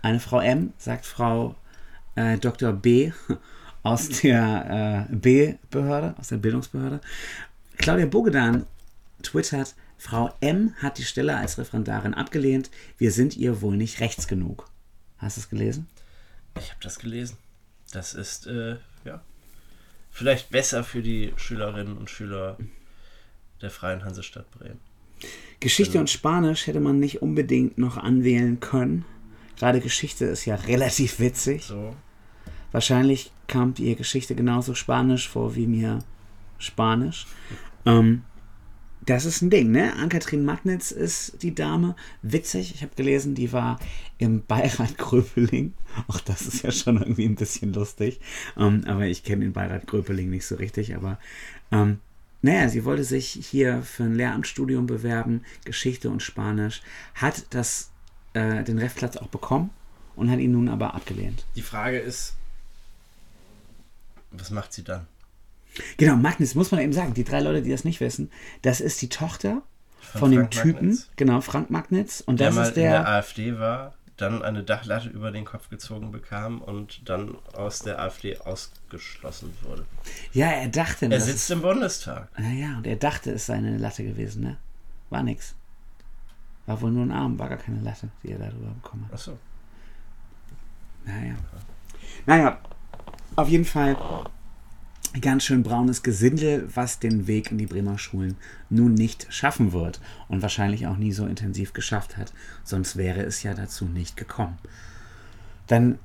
Eine 0.00 0.20
Frau 0.20 0.40
M, 0.40 0.72
sagt 0.78 1.06
Frau 1.06 1.54
äh, 2.14 2.38
Dr. 2.38 2.72
B 2.72 3.12
aus 3.82 4.08
der 4.08 5.08
äh, 5.10 5.14
B-Behörde, 5.14 6.14
aus 6.18 6.28
der 6.28 6.36
Bildungsbehörde. 6.36 7.00
Claudia 7.76 8.06
Bogedan 8.06 8.66
twittert, 9.22 9.74
Frau 9.98 10.34
M 10.40 10.74
hat 10.78 10.98
die 10.98 11.04
Stelle 11.04 11.36
als 11.36 11.58
Referendarin 11.58 12.14
abgelehnt. 12.14 12.70
Wir 12.98 13.12
sind 13.12 13.36
ihr 13.36 13.60
wohl 13.60 13.76
nicht 13.76 14.00
rechts 14.00 14.26
genug. 14.26 14.68
Hast 15.18 15.36
du 15.36 15.42
es 15.42 15.48
gelesen? 15.48 15.88
Ich 16.58 16.70
habe 16.70 16.80
das 16.82 16.98
gelesen. 16.98 17.36
Das 17.92 18.14
ist, 18.14 18.46
äh, 18.46 18.76
ja, 19.04 19.22
vielleicht 20.10 20.50
besser 20.50 20.82
für 20.82 21.02
die 21.02 21.32
Schülerinnen 21.36 21.96
und 21.96 22.10
Schüler 22.10 22.58
der 23.60 23.70
Freien 23.70 24.04
Hansestadt 24.04 24.50
Bremen. 24.50 24.80
Geschichte 25.60 26.00
und 26.00 26.10
Spanisch 26.10 26.66
hätte 26.66 26.80
man 26.80 26.98
nicht 26.98 27.22
unbedingt 27.22 27.78
noch 27.78 27.96
anwählen 27.96 28.58
können. 28.58 29.04
Gerade 29.56 29.80
Geschichte 29.80 30.24
ist 30.24 30.44
ja 30.44 30.56
relativ 30.56 31.20
witzig. 31.20 31.64
So. 31.64 31.94
Wahrscheinlich 32.72 33.30
kam 33.46 33.74
ihr 33.78 33.94
Geschichte 33.94 34.34
genauso 34.34 34.74
Spanisch 34.74 35.28
vor 35.28 35.54
wie 35.54 35.68
mir 35.68 36.00
Spanisch. 36.58 37.26
Ähm, 37.86 38.24
das 39.04 39.24
ist 39.24 39.42
ein 39.42 39.50
Ding, 39.50 39.70
ne? 39.70 39.94
Ann-Kathrin 39.96 40.44
Magnitz 40.44 40.92
ist 40.92 41.42
die 41.42 41.54
Dame. 41.54 41.96
Witzig, 42.22 42.74
ich 42.74 42.82
habe 42.82 42.94
gelesen, 42.94 43.34
die 43.34 43.52
war 43.52 43.80
im 44.18 44.44
Beirat 44.44 44.96
Gröpeling. 44.98 45.72
Auch 46.06 46.20
das 46.20 46.42
ist 46.42 46.62
ja 46.62 46.70
schon 46.70 46.98
irgendwie 46.98 47.24
ein 47.24 47.34
bisschen 47.34 47.72
lustig. 47.72 48.20
Ähm, 48.56 48.84
aber 48.86 49.06
ich 49.06 49.24
kenne 49.24 49.44
den 49.44 49.52
Beirat 49.52 49.86
Gröpeling 49.86 50.30
nicht 50.30 50.46
so 50.46 50.54
richtig. 50.54 50.94
Aber 50.94 51.18
ähm, 51.72 51.98
naja, 52.42 52.68
sie 52.68 52.84
wollte 52.84 53.04
sich 53.04 53.30
hier 53.30 53.82
für 53.82 54.04
ein 54.04 54.14
Lehramtsstudium 54.14 54.86
bewerben, 54.86 55.44
Geschichte 55.64 56.08
und 56.08 56.22
Spanisch, 56.22 56.82
hat 57.14 57.46
das, 57.50 57.90
äh, 58.34 58.62
den 58.62 58.78
Refplatz 58.78 59.16
auch 59.16 59.28
bekommen 59.28 59.70
und 60.14 60.30
hat 60.30 60.38
ihn 60.38 60.52
nun 60.52 60.68
aber 60.68 60.94
abgelehnt. 60.94 61.44
Die 61.56 61.62
Frage 61.62 61.98
ist, 61.98 62.34
was 64.30 64.50
macht 64.50 64.72
sie 64.72 64.84
dann? 64.84 65.06
Genau, 65.96 66.16
Magnitz, 66.16 66.54
muss 66.54 66.70
man 66.70 66.80
eben 66.80 66.92
sagen, 66.92 67.14
die 67.14 67.24
drei 67.24 67.40
Leute, 67.40 67.62
die 67.62 67.70
das 67.70 67.84
nicht 67.84 68.00
wissen, 68.00 68.30
das 68.62 68.80
ist 68.80 69.00
die 69.02 69.08
Tochter 69.08 69.62
von, 70.00 70.20
Von 70.20 70.30
dem 70.32 70.50
Typen, 70.50 70.72
Magnitz. 70.88 71.10
genau, 71.16 71.40
Frank 71.40 71.70
Magnitz. 71.70 72.20
Und 72.20 72.40
Der 72.40 72.48
das 72.48 72.56
mal 72.56 72.62
ist 72.64 72.68
in 72.76 72.82
der 72.82 72.90
der, 73.02 73.08
AfD 73.08 73.58
war, 73.58 73.94
dann 74.18 74.42
eine 74.42 74.62
Dachlatte 74.62 75.08
über 75.08 75.30
den 75.30 75.44
Kopf 75.46 75.70
gezogen 75.70 76.12
bekam 76.12 76.60
und 76.60 77.08
dann 77.08 77.36
aus 77.54 77.78
der 77.80 77.98
AfD 78.00 78.36
ausgeschlossen 78.38 79.56
wurde. 79.62 79.86
ja, 80.32 80.46
er 80.50 80.68
dachte, 80.68 81.06
Er 81.10 81.20
sitzt 81.20 81.50
im 81.50 81.62
Bundestag. 81.62 82.28
naja, 82.38 82.76
und 82.76 82.86
er 82.86 82.96
dachte, 82.96 83.32
es 83.32 83.46
sei 83.46 83.54
eine 83.54 83.78
Latte 83.78 84.04
gewesen, 84.04 84.42
ne? 84.42 84.56
War 85.08 85.22
nix. 85.22 85.54
War 86.66 86.80
wohl 86.82 86.90
nur 86.92 87.04
ein 87.04 87.10
Arm, 87.12 87.38
war 87.38 87.48
gar 87.48 87.58
keine 87.58 87.80
Latte, 87.80 88.08
die 88.22 88.30
er 88.32 88.38
darüber 88.38 88.70
bekommen 88.82 89.04
hat. 89.06 89.14
Achso. 89.14 89.38
Naja. 91.04 91.34
Naja, 92.26 92.58
auf 93.36 93.48
jeden 93.48 93.64
Fall 93.64 93.96
ganz 95.20 95.44
schön 95.44 95.62
braunes 95.62 96.02
Gesindel, 96.02 96.68
was 96.74 96.98
den 96.98 97.26
Weg 97.26 97.50
in 97.50 97.58
die 97.58 97.66
Bremer 97.66 97.98
Schulen 97.98 98.36
nun 98.70 98.94
nicht 98.94 99.26
schaffen 99.30 99.72
wird 99.72 100.00
und 100.28 100.42
wahrscheinlich 100.42 100.86
auch 100.86 100.96
nie 100.96 101.12
so 101.12 101.26
intensiv 101.26 101.72
geschafft 101.72 102.16
hat. 102.16 102.32
Sonst 102.64 102.96
wäre 102.96 103.22
es 103.22 103.42
ja 103.42 103.54
dazu 103.54 103.84
nicht 103.84 104.16
gekommen. 104.16 104.58
Dann, 105.66 105.98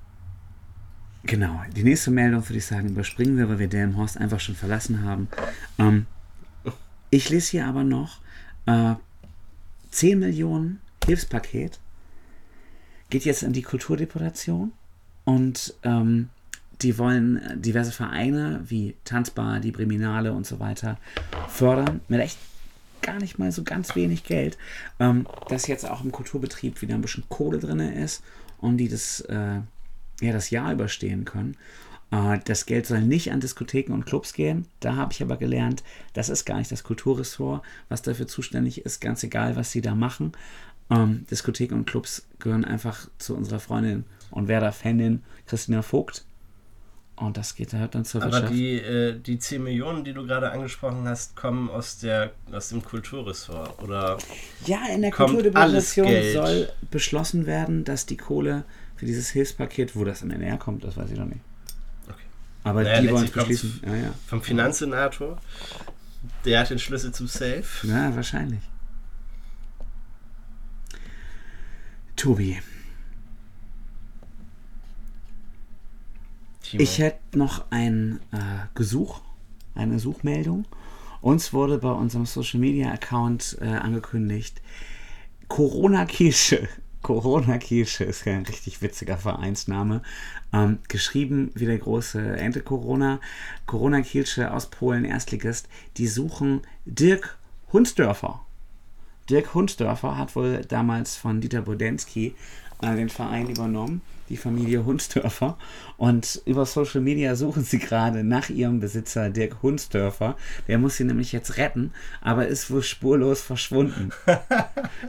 genau, 1.23 1.61
die 1.75 1.83
nächste 1.83 2.11
Meldung 2.11 2.47
würde 2.47 2.57
ich 2.57 2.65
sagen, 2.65 2.89
überspringen 2.89 3.37
wir, 3.37 3.47
weil 3.47 3.59
wir 3.59 3.67
Delmenhorst 3.67 4.17
einfach 4.17 4.39
schon 4.39 4.55
verlassen 4.55 5.03
haben. 5.03 5.29
Ähm, 5.77 6.05
ich 7.09 7.29
lese 7.29 7.51
hier 7.51 7.67
aber 7.67 7.83
noch 7.83 8.19
äh, 8.65 8.95
10 9.91 10.19
Millionen 10.19 10.81
Hilfspaket 11.05 11.79
geht 13.09 13.23
jetzt 13.23 13.43
in 13.43 13.53
die 13.53 13.61
Kulturdeputation 13.61 14.73
und 15.23 15.73
ähm, 15.83 16.29
die 16.81 16.97
wollen 16.97 17.41
diverse 17.55 17.91
Vereine 17.91 18.61
wie 18.67 18.95
Tanzbar, 19.03 19.59
die 19.59 19.71
Breminale 19.71 20.33
und 20.33 20.45
so 20.45 20.59
weiter 20.59 20.97
fördern 21.47 22.01
mit 22.07 22.19
echt 22.19 22.37
gar 23.01 23.19
nicht 23.19 23.39
mal 23.39 23.51
so 23.51 23.63
ganz 23.63 23.95
wenig 23.95 24.23
Geld, 24.23 24.57
ähm, 24.99 25.27
dass 25.49 25.67
jetzt 25.67 25.89
auch 25.89 26.03
im 26.03 26.11
Kulturbetrieb 26.11 26.81
wieder 26.81 26.95
ein 26.95 27.01
bisschen 27.01 27.23
Kohle 27.29 27.59
drin 27.59 27.79
ist 27.79 28.23
und 28.59 28.77
die 28.77 28.89
das, 28.89 29.21
äh, 29.21 29.61
ja, 30.21 30.33
das 30.33 30.49
Jahr 30.49 30.73
überstehen 30.73 31.23
können. 31.25 31.55
Äh, 32.11 32.39
das 32.45 32.65
Geld 32.65 32.85
soll 32.85 33.01
nicht 33.01 33.31
an 33.31 33.39
Diskotheken 33.39 33.93
und 33.93 34.05
Clubs 34.05 34.33
gehen. 34.33 34.67
Da 34.79 34.95
habe 34.95 35.13
ich 35.13 35.21
aber 35.21 35.37
gelernt, 35.37 35.83
das 36.13 36.29
ist 36.29 36.45
gar 36.45 36.57
nicht 36.57 36.71
das 36.71 36.83
Kulturressort, 36.83 37.63
was 37.89 38.01
dafür 38.01 38.27
zuständig 38.27 38.85
ist, 38.85 38.99
ganz 38.99 39.23
egal, 39.23 39.55
was 39.55 39.71
sie 39.71 39.81
da 39.81 39.95
machen. 39.95 40.33
Ähm, 40.89 41.25
Diskotheken 41.29 41.75
und 41.75 41.85
Clubs 41.85 42.27
gehören 42.39 42.65
einfach 42.65 43.09
zu 43.17 43.35
unserer 43.35 43.59
Freundin 43.59 44.05
und 44.31 44.47
Werder-Fanin 44.47 45.23
Christina 45.45 45.81
Vogt. 45.81 46.25
Und 47.17 47.35
das 47.35 47.55
geht 47.55 47.73
halt 47.73 47.95
dann 47.95 48.05
zur 48.05 48.21
Aber 48.21 48.31
Wirtschaft. 48.31 48.53
die, 48.53 48.75
äh, 48.75 49.19
die 49.19 49.39
10 49.39 49.63
Millionen, 49.63 50.03
die 50.03 50.13
du 50.13 50.25
gerade 50.27 50.51
angesprochen 50.51 51.07
hast, 51.07 51.35
kommen 51.35 51.67
aus, 51.69 51.97
der, 51.97 52.31
aus 52.51 52.69
dem 52.69 52.83
Kulturressort. 52.83 53.81
Oder 53.81 54.19
Ja, 54.67 54.81
in 54.93 55.01
der 55.01 55.09
kommt 55.09 55.31
Kulturdeputation 55.33 56.07
soll 56.33 56.69
beschlossen 56.91 57.47
werden, 57.47 57.83
dass 57.83 58.05
die 58.05 58.17
Kohle 58.17 58.65
für 58.97 59.07
dieses 59.07 59.29
Hilfspaket, 59.29 59.95
wo 59.95 60.03
das 60.05 60.21
am 60.21 60.29
Ende 60.29 60.45
herkommt, 60.45 60.83
das 60.83 60.95
weiß 60.95 61.09
ich 61.09 61.17
noch 61.17 61.25
nicht. 61.25 61.41
Okay. 62.07 62.17
Aber 62.63 62.83
Naja, 62.83 63.01
die 63.01 63.09
wollen 63.11 63.25
es 63.25 63.31
beschließen. 63.31 63.81
Ja, 63.87 63.95
ja. 63.95 64.13
vom 64.27 64.43
Finanzsenator, 64.43 65.39
der 66.45 66.59
hat 66.59 66.69
den 66.69 66.77
Schlüssel 66.79 67.11
zum 67.13 67.27
Safe. 67.27 67.63
ja, 67.81 68.15
wahrscheinlich. 68.15 68.61
Tobi, 72.15 72.59
Timo. 76.69 76.83
ich 76.83 76.99
hätte 76.99 77.37
noch 77.37 77.65
ein 77.69 78.19
äh, 78.31 78.37
Gesuch, 78.75 79.21
eine 79.75 79.99
Suchmeldung. 79.99 80.65
Uns 81.21 81.53
wurde 81.53 81.77
bei 81.77 81.91
unserem 81.91 82.25
Social 82.25 82.59
Media 82.59 82.91
Account 82.91 83.57
äh, 83.61 83.65
angekündigt, 83.65 84.61
Corona 85.47 86.05
Kirsche. 86.05 86.67
Corona 87.01 87.57
Kirsche 87.57 88.03
ist 88.03 88.25
ja 88.25 88.33
ein 88.33 88.45
richtig 88.45 88.81
witziger 88.81 89.17
Vereinsname. 89.17 90.01
Ähm, 90.51 90.79
geschrieben 90.89 91.51
wie 91.55 91.65
der 91.65 91.77
große 91.77 92.37
Ente 92.37 92.61
Corona. 92.61 93.21
Corona 93.65 94.01
Kirsche 94.01 94.51
aus 94.51 94.69
Polen, 94.69 95.05
Erstligist. 95.05 95.69
Die 95.97 96.07
suchen 96.07 96.61
Dirk 96.85 97.37
Hunsdörfer. 97.71 98.41
Dirk 99.29 99.53
Hunsdörfer 99.53 100.17
hat 100.17 100.35
wohl 100.35 100.65
damals 100.67 101.15
von 101.15 101.39
Dieter 101.39 101.61
Bodensky 101.61 102.35
äh, 102.81 102.95
den 102.95 103.09
Verein 103.09 103.49
übernommen, 103.49 104.01
die 104.29 104.37
Familie 104.37 104.85
Hunsdörfer. 104.85 105.57
Und 105.97 106.41
über 106.45 106.65
Social 106.65 107.01
Media 107.01 107.35
suchen 107.35 107.63
sie 107.63 107.79
gerade 107.79 108.23
nach 108.23 108.49
ihrem 108.49 108.79
Besitzer 108.79 109.29
Dirk 109.29 109.61
Hunsdörfer. 109.61 110.35
Der 110.67 110.77
muss 110.77 110.97
sie 110.97 111.03
nämlich 111.03 111.31
jetzt 111.31 111.57
retten, 111.57 111.91
aber 112.21 112.47
ist 112.47 112.71
wohl 112.71 112.83
spurlos 112.83 113.41
verschwunden. 113.41 114.11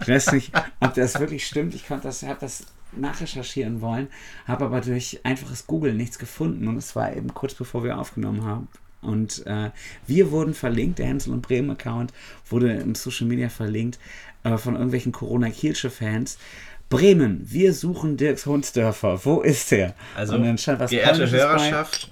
Ich 0.01 0.09
weiß 0.09 0.33
nicht, 0.33 0.53
ob 0.81 0.95
das 0.95 1.19
wirklich 1.19 1.47
stimmt. 1.47 1.75
Ich 1.75 1.87
konnte 1.87 2.05
das, 2.05 2.23
habe 2.23 2.39
das 2.41 2.67
nachrecherchieren 2.93 3.81
wollen, 3.81 4.09
habe 4.47 4.65
aber 4.65 4.81
durch 4.81 5.21
einfaches 5.25 5.67
Google 5.67 5.95
nichts 5.95 6.19
gefunden 6.19 6.69
und 6.69 6.77
es 6.77 6.97
war 6.97 7.15
eben 7.15 7.33
kurz 7.35 7.55
bevor 7.55 7.85
wir 7.85 7.99
aufgenommen 7.99 8.45
haben. 8.45 8.69
Und 9.01 9.47
äh, 9.47 9.71
wir 10.07 10.31
wurden 10.33 10.55
verlinkt, 10.55 10.99
der 10.99 11.07
Hänsel 11.07 11.33
und 11.33 11.43
Bremen 11.43 11.71
Account 11.71 12.13
wurde 12.49 12.73
im 12.73 12.95
Social 12.95 13.27
Media 13.27 13.49
verlinkt 13.49 13.99
äh, 14.43 14.59
von 14.59 14.75
irgendwelchen 14.75 15.13
Corona-Kielsche-Fans. 15.13 16.39
Bremen, 16.88 17.42
wir 17.44 17.74
suchen 17.74 18.16
Dirks 18.16 18.46
Hunsdörfer. 18.46 19.24
Wo 19.24 19.40
ist 19.42 19.72
er? 19.72 19.94
Also, 20.16 20.37
Und 20.37 20.44
dann 20.44 20.59
stand 20.59 20.81
was 20.81 20.90
geehrte 20.90 21.11
Polnisches 21.18 21.33
bei. 21.40 21.48
Hörerschaft, 21.48 22.11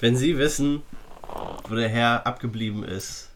wenn 0.00 0.16
Sie 0.16 0.38
wissen, 0.38 0.82
wo 1.68 1.74
der 1.74 1.88
Herr 1.88 2.26
abgeblieben 2.26 2.84
ist, 2.84 3.28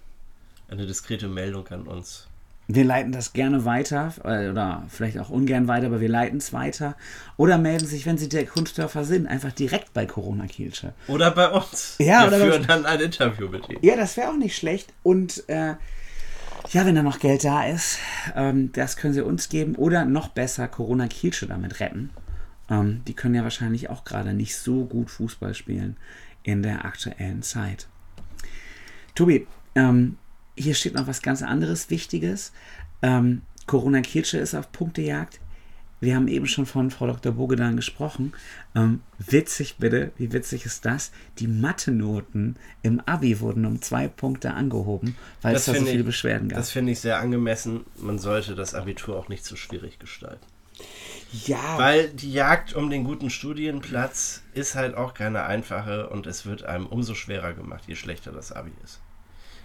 eine 0.71 0.87
diskrete 0.87 1.29
Meldung 1.29 1.69
an 1.69 1.83
uns. 1.83 2.27
Wir 2.69 2.85
leiten 2.85 3.13
das 3.13 3.35
gerne 3.35 3.67
weiter 3.67 4.15
äh, 4.25 4.49
oder 4.49 4.85
vielleicht 4.89 5.19
auch 5.19 5.29
ungern 5.29 5.69
weiter, 5.69 5.87
aber 5.87 6.01
wir 6.01 6.09
leiten 6.09 6.39
es 6.39 6.55
weiter. 6.55 6.97
Oder 7.37 7.59
melden 7.59 7.87
sich, 7.87 8.07
wenn 8.07 8.17
Sie 8.17 8.31
Dirk 8.31 8.55
Hunsdörfer 8.55 9.05
sind, 9.05 9.27
einfach 9.27 9.53
direkt 9.53 9.93
bei 9.93 10.07
Corona 10.07 10.47
Kielsche. 10.47 10.95
Oder 11.09 11.33
bei 11.33 11.49
uns. 11.51 11.97
Ja, 11.99 12.23
Wir 12.23 12.29
oder 12.29 12.39
führen 12.39 12.67
dann 12.67 12.87
ein 12.87 13.01
Interview 13.01 13.49
mit 13.49 13.69
ihm. 13.69 13.79
Ja, 13.83 13.97
das 13.97 14.17
wäre 14.17 14.31
auch 14.31 14.37
nicht 14.37 14.57
schlecht. 14.57 14.91
Und 15.03 15.47
äh, 15.49 15.75
ja, 16.71 16.87
wenn 16.87 16.95
da 16.95 17.03
noch 17.03 17.19
Geld 17.19 17.45
da 17.45 17.65
ist, 17.65 17.99
ähm, 18.35 18.73
das 18.73 18.97
können 18.97 19.15
Sie 19.15 19.25
uns 19.25 19.49
geben. 19.49 19.75
Oder 19.75 20.05
noch 20.05 20.29
besser 20.29 20.69
Corona 20.69 21.09
Kielsche 21.09 21.47
damit 21.47 21.81
retten. 21.81 22.11
Ähm, 22.71 23.03
die 23.07 23.15
können 23.15 23.35
ja 23.35 23.43
wahrscheinlich 23.43 23.91
auch 23.91 24.05
gerade 24.05 24.33
nicht 24.33 24.57
so 24.57 24.85
gut 24.85 25.11
Fußball 25.11 25.55
spielen 25.55 25.97
in 26.43 26.63
der 26.63 26.85
aktuellen 26.85 27.43
Zeit. 27.43 27.89
Tobi, 29.15 29.47
ähm, 29.75 30.17
hier 30.57 30.75
steht 30.75 30.95
noch 30.95 31.07
was 31.07 31.23
ganz 31.23 31.43
anderes 31.43 31.91
Wichtiges. 31.91 32.53
Ähm, 33.03 33.43
Corona 33.67 34.01
Kielsche 34.01 34.39
ist 34.39 34.55
auf 34.55 34.73
Punktejagd. 34.73 35.41
Wir 36.03 36.17
haben 36.17 36.27
eben 36.29 36.47
schon 36.47 36.67
von 36.67 36.91
Frau 36.91 37.07
Dr. 37.07 37.33
Bogedan 37.33 37.77
gesprochen. 37.77 38.33
Ähm, 38.75 39.01
witzig 39.19 39.77
bitte, 39.79 40.11
wie 40.19 40.33
witzig 40.33 40.67
ist 40.67 40.85
das? 40.85 41.13
Die 41.39 41.47
Mathe-Noten 41.47 42.57
im 42.83 43.01
Abi 43.07 43.39
wurden 43.41 43.65
um 43.65 43.81
zwei 43.81 44.09
Punkte 44.09 44.53
angehoben, 44.55 45.17
weil 45.43 45.55
es 45.55 45.65
da 45.67 45.75
so 45.75 45.85
viele 45.85 46.01
ich- 46.01 46.05
Beschwerden 46.07 46.49
gab. 46.49 46.59
Das 46.59 46.71
finde 46.73 46.93
ich 46.93 47.01
sehr 47.01 47.19
angemessen. 47.21 47.85
Man 47.97 48.19
sollte 48.19 48.55
das 48.57 48.75
Abitur 48.75 49.17
auch 49.17 49.29
nicht 49.29 49.45
so 49.45 49.55
schwierig 49.57 49.99
gestalten. 50.01 50.45
ja, 51.47 51.79
Weil 51.79 52.09
die 52.09 52.33
Jagd 52.33 52.75
um 52.75 52.91
den 52.91 53.05
guten 53.05 53.31
Studienplatz 53.31 54.43
ist 54.55 54.75
halt 54.75 54.97
auch 54.97 55.15
keine 55.15 55.45
einfache 55.45 56.09
und 56.09 56.27
es 56.27 56.47
wird 56.47 56.65
einem 56.65 56.87
umso 56.87 57.15
schwerer 57.15 57.53
gemacht, 57.53 57.85
je 57.87 57.95
schlechter 57.95 58.33
das 58.33 58.51
Abi 58.53 58.73
ist. 58.83 59.01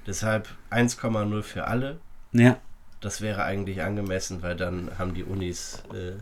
Deshalb 0.05 0.47
1,0 0.69 1.41
für 1.41 1.65
alle. 1.67 1.99
ja, 2.31 2.57
Das 3.01 3.21
wäre 3.21 3.43
eigentlich 3.43 3.81
angemessen, 3.83 4.41
weil 4.41 4.55
dann 4.55 4.89
haben 4.97 5.13
die 5.13 5.23
Unis, 5.23 5.83
äh, 5.93 6.13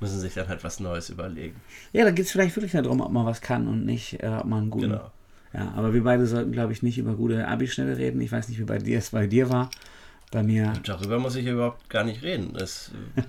müssen 0.00 0.20
sich 0.20 0.34
dann 0.34 0.48
halt 0.48 0.62
was 0.64 0.80
Neues 0.80 1.08
überlegen. 1.08 1.56
ja, 1.92 2.04
da 2.04 2.10
geht 2.10 2.26
es 2.26 2.32
vielleicht 2.32 2.54
wirklich 2.56 2.72
darum, 2.72 3.00
ob 3.00 3.10
man 3.10 3.24
was 3.24 3.40
kann 3.40 3.66
und 3.68 3.86
nicht, 3.86 4.22
äh, 4.22 4.28
ob 4.28 4.44
man 4.44 4.62
einen 4.62 4.70
guten. 4.70 4.90
Genau. 4.90 5.10
Ja, 5.54 5.72
aber 5.76 5.94
wir 5.94 6.02
beide 6.02 6.26
sollten, 6.26 6.50
glaube 6.52 6.72
ich, 6.72 6.82
nicht 6.82 6.98
über 6.98 7.14
gute 7.14 7.46
Abi-Schnelle 7.46 7.96
reden. 7.96 8.20
Ich 8.20 8.32
weiß 8.32 8.48
nicht, 8.48 8.58
wie 8.58 8.64
bei 8.64 8.78
dir 8.78 8.98
es 8.98 9.10
bei 9.10 9.26
dir 9.28 9.50
war. 9.50 9.70
Bei 10.32 10.42
mir. 10.42 10.72
Darüber 10.82 11.20
muss 11.20 11.36
ich 11.36 11.46
überhaupt 11.46 11.88
gar 11.88 12.02
nicht 12.02 12.22
reden. 12.22 12.56
Es 12.56 12.90
äh, 13.16 13.22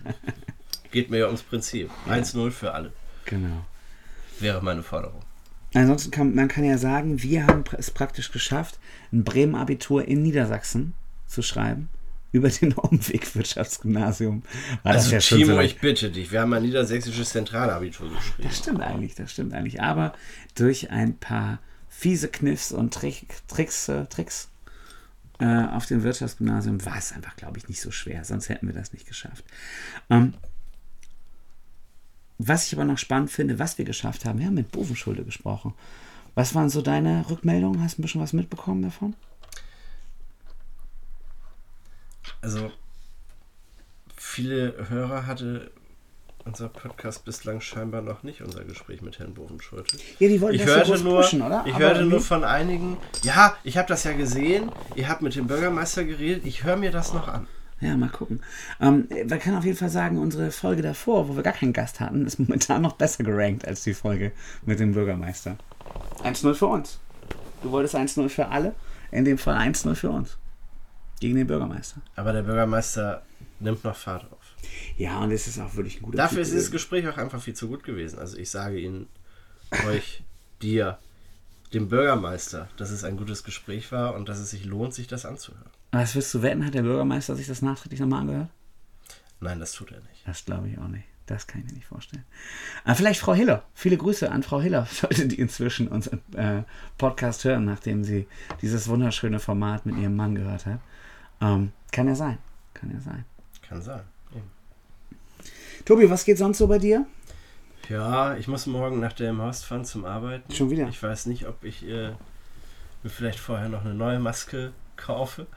geht 0.91 1.11
mir 1.11 1.19
ja 1.19 1.25
ums 1.27 1.43
Prinzip. 1.43 1.91
1-0 2.09 2.49
für 2.49 2.73
alle 2.73 2.91
Genau. 3.25 3.65
wäre 4.39 4.61
meine 4.63 4.81
Forderung. 4.81 5.21
Ansonsten 5.75 6.09
kann 6.09 6.33
man 6.33 6.47
kann 6.47 6.63
ja 6.63 6.77
sagen, 6.79 7.21
wir 7.21 7.45
haben 7.45 7.63
es 7.77 7.91
praktisch 7.91 8.31
geschafft, 8.31 8.79
ein 9.13 9.23
Bremen-Abitur 9.23 10.07
in 10.07 10.23
Niedersachsen 10.23 10.93
zu 11.27 11.41
schreiben 11.43 11.89
über 12.35 12.49
den 12.49 12.73
Umweg 12.73 13.33
Wirtschaftsgymnasium. 13.35 14.43
War 14.83 14.93
das 14.93 15.05
Also 15.05 15.15
ja 15.15 15.21
schon 15.21 15.37
Timo, 15.39 15.53
so 15.55 15.59
ich 15.61 15.79
bitte 15.79 16.11
dich, 16.11 16.31
wir 16.31 16.41
haben 16.41 16.53
ein 16.53 16.63
niedersächsisches 16.63 17.29
Zentralabitur 17.29 18.09
geschrieben. 18.09 18.47
Das 18.47 18.57
stimmt 18.57 18.81
eigentlich, 18.81 19.15
das 19.15 19.31
stimmt 19.31 19.53
eigentlich. 19.53 19.81
Aber 19.81 20.13
durch 20.55 20.91
ein 20.91 21.17
paar 21.17 21.59
fiese 21.87 22.27
Kniffs 22.27 22.71
und 22.73 22.93
Trick, 22.93 23.27
Tricks, 23.47 23.87
äh, 23.87 24.05
Tricks 24.07 24.49
äh, 25.39 25.65
auf 25.65 25.85
dem 25.85 26.03
Wirtschaftsgymnasium 26.03 26.85
war 26.85 26.97
es 26.97 27.13
einfach, 27.13 27.35
glaube 27.37 27.57
ich, 27.57 27.69
nicht 27.69 27.79
so 27.81 27.91
schwer. 27.91 28.25
Sonst 28.25 28.49
hätten 28.49 28.67
wir 28.67 28.73
das 28.73 28.91
nicht 28.91 29.07
geschafft. 29.07 29.45
Ähm, 30.09 30.33
was 32.37 32.67
ich 32.67 32.73
aber 32.73 32.83
noch 32.83 32.97
spannend 32.97 33.31
finde, 33.31 33.59
was 33.59 33.77
wir 33.77 33.85
geschafft 33.85 34.25
haben, 34.25 34.39
wir 34.39 34.47
haben 34.47 34.55
mit 34.55 34.71
Bovenschulde 34.71 35.23
gesprochen. 35.23 35.73
Was 36.33 36.53
waren 36.53 36.69
so 36.69 36.81
deine 36.81 37.29
Rückmeldungen? 37.29 37.81
Hast 37.81 37.97
du 37.97 38.01
ein 38.01 38.03
bisschen 38.03 38.19
was 38.19 38.33
mitbekommen 38.33 38.81
davon? 38.81 39.15
Also, 42.45 42.71
viele 44.15 44.75
Hörer 44.87 45.25
hatte 45.25 45.71
unser 46.45 46.69
Podcast 46.69 47.25
bislang 47.25 47.59
scheinbar 47.59 48.03
noch 48.03 48.21
nicht, 48.21 48.43
unser 48.43 48.63
Gespräch 48.63 49.01
mit 49.01 49.17
Herrn 49.17 49.33
Bovenschulte. 49.33 49.97
Ja, 50.19 50.27
die 50.27 50.39
wollten 50.39 50.57
Ich 50.57 50.61
das 50.61 50.69
so 50.69 50.75
hörte, 50.75 50.91
groß 50.91 51.03
nur, 51.03 51.21
pushen, 51.21 51.41
oder? 51.41 51.63
ich 51.65 51.73
Aber 51.73 51.85
hörte 51.85 52.05
nur 52.05 52.21
von 52.21 52.43
einigen, 52.43 52.97
ja, 53.23 53.57
ich 53.63 53.79
habe 53.79 53.87
das 53.87 54.03
ja 54.03 54.13
gesehen, 54.13 54.71
ihr 54.93 55.09
habt 55.09 55.23
mit 55.23 55.35
dem 55.35 55.47
Bürgermeister 55.47 56.03
geredet, 56.03 56.45
ich 56.45 56.63
höre 56.63 56.77
mir 56.77 56.91
das 56.91 57.13
noch 57.13 57.27
an. 57.27 57.47
Ja, 57.81 57.97
mal 57.97 58.09
gucken. 58.09 58.41
Ähm, 58.79 59.07
wir 59.09 59.37
können 59.39 59.57
auf 59.57 59.65
jeden 59.65 59.77
Fall 59.77 59.89
sagen, 59.89 60.19
unsere 60.19 60.51
Folge 60.51 60.83
davor, 60.83 61.27
wo 61.27 61.35
wir 61.35 61.41
gar 61.41 61.53
keinen 61.53 61.73
Gast 61.73 61.99
hatten, 61.99 62.27
ist 62.27 62.37
momentan 62.37 62.83
noch 62.83 62.93
besser 62.93 63.23
gerankt 63.23 63.67
als 63.67 63.81
die 63.83 63.95
Folge 63.95 64.33
mit 64.67 64.79
dem 64.79 64.93
Bürgermeister. 64.93 65.57
1-0 66.23 66.53
für 66.53 66.67
uns. 66.67 66.99
Du 67.63 67.71
wolltest 67.71 67.95
1-0 67.95 68.29
für 68.29 68.49
alle, 68.49 68.75
in 69.09 69.25
dem 69.25 69.39
Fall 69.39 69.57
1-0 69.57 69.95
für 69.95 70.11
uns. 70.11 70.37
Gegen 71.19 71.35
den 71.35 71.47
Bürgermeister. 71.47 72.01
Aber 72.15 72.33
der 72.33 72.43
Bürgermeister 72.43 73.23
nimmt 73.59 73.83
noch 73.83 73.95
Fahrt 73.95 74.31
auf. 74.31 74.55
Ja, 74.97 75.19
und 75.19 75.31
es 75.31 75.47
ist 75.47 75.59
auch 75.59 75.75
wirklich 75.75 75.97
ein 75.97 76.03
guter 76.03 76.17
Dafür 76.17 76.37
Typ 76.37 76.43
ist 76.43 76.53
dieses. 76.53 76.71
Gespräch 76.71 77.07
auch 77.07 77.17
einfach 77.17 77.41
viel 77.41 77.53
zu 77.53 77.67
gut 77.67 77.83
gewesen. 77.83 78.19
Also 78.19 78.37
ich 78.37 78.49
sage 78.49 78.79
Ihnen, 78.79 79.07
euch, 79.87 80.23
dir, 80.61 80.97
dem 81.73 81.89
Bürgermeister, 81.89 82.69
dass 82.77 82.91
es 82.91 83.03
ein 83.03 83.17
gutes 83.17 83.43
Gespräch 83.43 83.91
war 83.91 84.15
und 84.15 84.29
dass 84.29 84.39
es 84.39 84.51
sich 84.51 84.65
lohnt, 84.65 84.93
sich 84.93 85.07
das 85.07 85.25
anzuhören. 85.25 85.69
Was 85.91 86.15
willst 86.15 86.33
du 86.33 86.41
wetten? 86.41 86.65
Hat 86.65 86.73
der 86.73 86.83
Bürgermeister 86.83 87.35
sich 87.35 87.47
das 87.47 87.61
nachträglich 87.61 87.99
nochmal 87.99 88.21
angehört? 88.21 88.49
Nein, 89.39 89.59
das 89.59 89.73
tut 89.73 89.91
er 89.91 89.99
nicht. 89.99 90.25
Das 90.25 90.43
glaube 90.45 90.69
ich 90.69 90.77
auch 90.77 90.87
nicht. 90.87 91.05
Das 91.27 91.47
kann 91.47 91.61
ich 91.61 91.67
mir 91.67 91.73
nicht 91.73 91.87
vorstellen. 91.87 92.23
Aber 92.83 92.95
vielleicht 92.95 93.19
Frau 93.19 93.33
Hiller. 93.33 93.63
Viele 93.73 93.97
Grüße 93.97 94.31
an 94.31 94.43
Frau 94.43 94.61
Hiller, 94.61 94.85
sollte 94.91 95.27
die 95.27 95.39
inzwischen 95.39 95.87
unseren 95.87 96.21
äh, 96.35 96.63
Podcast 96.97 97.43
hören, 97.45 97.65
nachdem 97.65 98.03
sie 98.03 98.27
dieses 98.61 98.87
wunderschöne 98.87 99.39
Format 99.39 99.85
mit 99.85 99.97
ihrem 99.97 100.15
Mann 100.15 100.35
gehört 100.35 100.65
hat. 100.65 100.79
Ähm, 101.41 101.71
kann 101.91 102.07
ja 102.07 102.15
sein. 102.15 102.37
Kann 102.73 102.91
ja 102.91 102.99
sein. 102.99 103.25
Kann 103.67 103.81
sein. 103.81 104.01
Eben. 104.33 104.51
Tobi, 105.83 106.09
was 106.09 106.25
geht 106.25 106.37
sonst 106.37 106.59
so 106.59 106.67
bei 106.67 106.77
dir? 106.77 107.05
Ja, 107.89 108.35
ich 108.35 108.47
muss 108.47 108.65
morgen 108.65 108.99
nach 108.99 109.13
dem 109.13 109.41
Horst 109.41 109.65
fahren 109.65 109.85
zum 109.85 110.05
Arbeiten. 110.05 110.53
Schon 110.53 110.69
wieder? 110.69 110.87
Ich 110.89 111.01
weiß 111.01 111.27
nicht, 111.27 111.47
ob 111.47 111.63
ich 111.63 111.87
äh, 111.87 112.09
mir 113.03 113.09
vielleicht 113.09 113.39
vorher 113.39 113.69
noch 113.69 113.81
eine 113.83 113.93
neue 113.93 114.19
Maske 114.19 114.73
kaufe. 114.95 115.47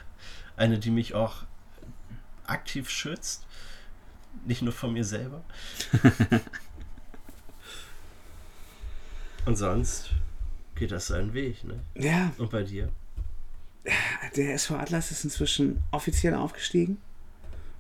Eine, 0.57 0.79
die 0.79 0.91
mich 0.91 1.15
auch 1.15 1.45
aktiv 2.47 2.91
schützt. 2.91 3.47
Nicht 4.47 4.63
nur 4.63 4.73
von 4.73 4.93
mir 4.93 5.05
selber. 5.05 5.43
Und 9.47 9.57
sonst 9.57 10.11
geht 10.75 10.93
das 10.93 11.07
seinen 11.09 11.33
Weg, 11.35 11.65
ne? 11.65 11.81
Ja, 11.95 12.33
Und 12.39 12.51
bei 12.51 12.63
dir? 12.63 12.91
der 14.37 14.55
SV 14.55 14.77
Atlas 14.77 15.11
ist 15.11 15.25
inzwischen 15.25 15.83
offiziell 15.91 16.35
aufgestiegen. 16.35 16.99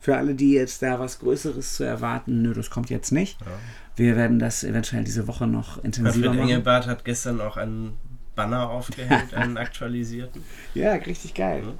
Für 0.01 0.16
alle, 0.16 0.35
die 0.35 0.53
jetzt 0.53 0.81
da 0.81 0.99
was 1.01 1.18
Größeres 1.18 1.75
zu 1.75 1.85
erwarten, 1.85 2.40
nö, 2.40 2.55
das 2.55 2.71
kommt 2.71 2.88
jetzt 2.88 3.11
nicht. 3.11 3.38
Ja. 3.40 3.47
Wir 3.97 4.16
werden 4.16 4.38
das 4.38 4.62
eventuell 4.64 5.05
diese 5.05 5.27
Woche 5.27 5.47
noch 5.47 5.83
intensiver 5.83 6.27
Manfred 6.27 6.37
machen. 6.40 6.49
Engelbart 6.51 6.87
hat 6.87 7.05
gestern 7.05 7.40
auch 7.40 7.57
einen 7.57 7.97
Banner 8.37 8.71
aufgehängt, 8.71 9.35
einen 9.35 9.59
aktualisierten. 9.59 10.42
Ja, 10.75 10.92
richtig 10.92 11.35
geil. 11.35 11.64
Ja. 11.66 11.73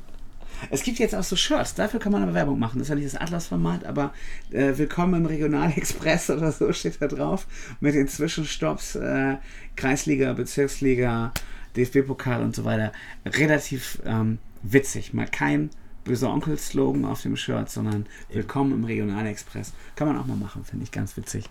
Es 0.71 0.83
gibt 0.83 0.99
jetzt 0.99 1.15
auch 1.15 1.23
so 1.23 1.37
Shirts, 1.37 1.75
dafür 1.75 2.01
kann 2.01 2.13
man 2.13 2.23
aber 2.23 2.35
Werbung 2.35 2.59
machen. 2.59 2.79
Das 2.79 2.87
ist 2.87 2.91
ja 2.91 2.95
nicht 2.95 3.07
das 3.07 3.21
Atlas-Format, 3.21 3.85
aber 3.85 4.13
äh, 4.51 4.77
Willkommen 4.77 5.15
im 5.15 5.27
Regionalexpress 5.27 6.31
oder 6.37 6.53
so 6.53 6.73
steht 6.73 7.01
da 7.01 7.07
drauf. 7.07 7.47
Mit 7.81 7.95
den 7.95 8.09
Zwischenstopps, 8.09 8.97
äh, 8.97 9.37
Kreisliga, 9.77 10.33
Bezirksliga, 10.33 11.33
DFB-Pokal 11.77 12.43
und 12.43 12.55
so 12.55 12.65
weiter. 12.65 12.93
Relativ 13.25 14.01
ähm, 14.05 14.39
witzig. 14.63 15.15
Mal 15.15 15.27
kein 15.27 15.71
böser 16.05 16.31
Onkel-Slogan 16.31 17.05
auf 17.05 17.23
dem 17.23 17.37
Shirt, 17.37 17.71
sondern 17.71 18.07
Willkommen 18.31 18.73
im 18.73 18.85
Regionalexpress. 18.85 19.73
Kann 19.95 20.09
man 20.09 20.19
auch 20.19 20.27
mal 20.27 20.37
machen, 20.37 20.65
finde 20.65 20.85
ich 20.85 20.91
ganz 20.91 21.17
witzig. 21.17 21.45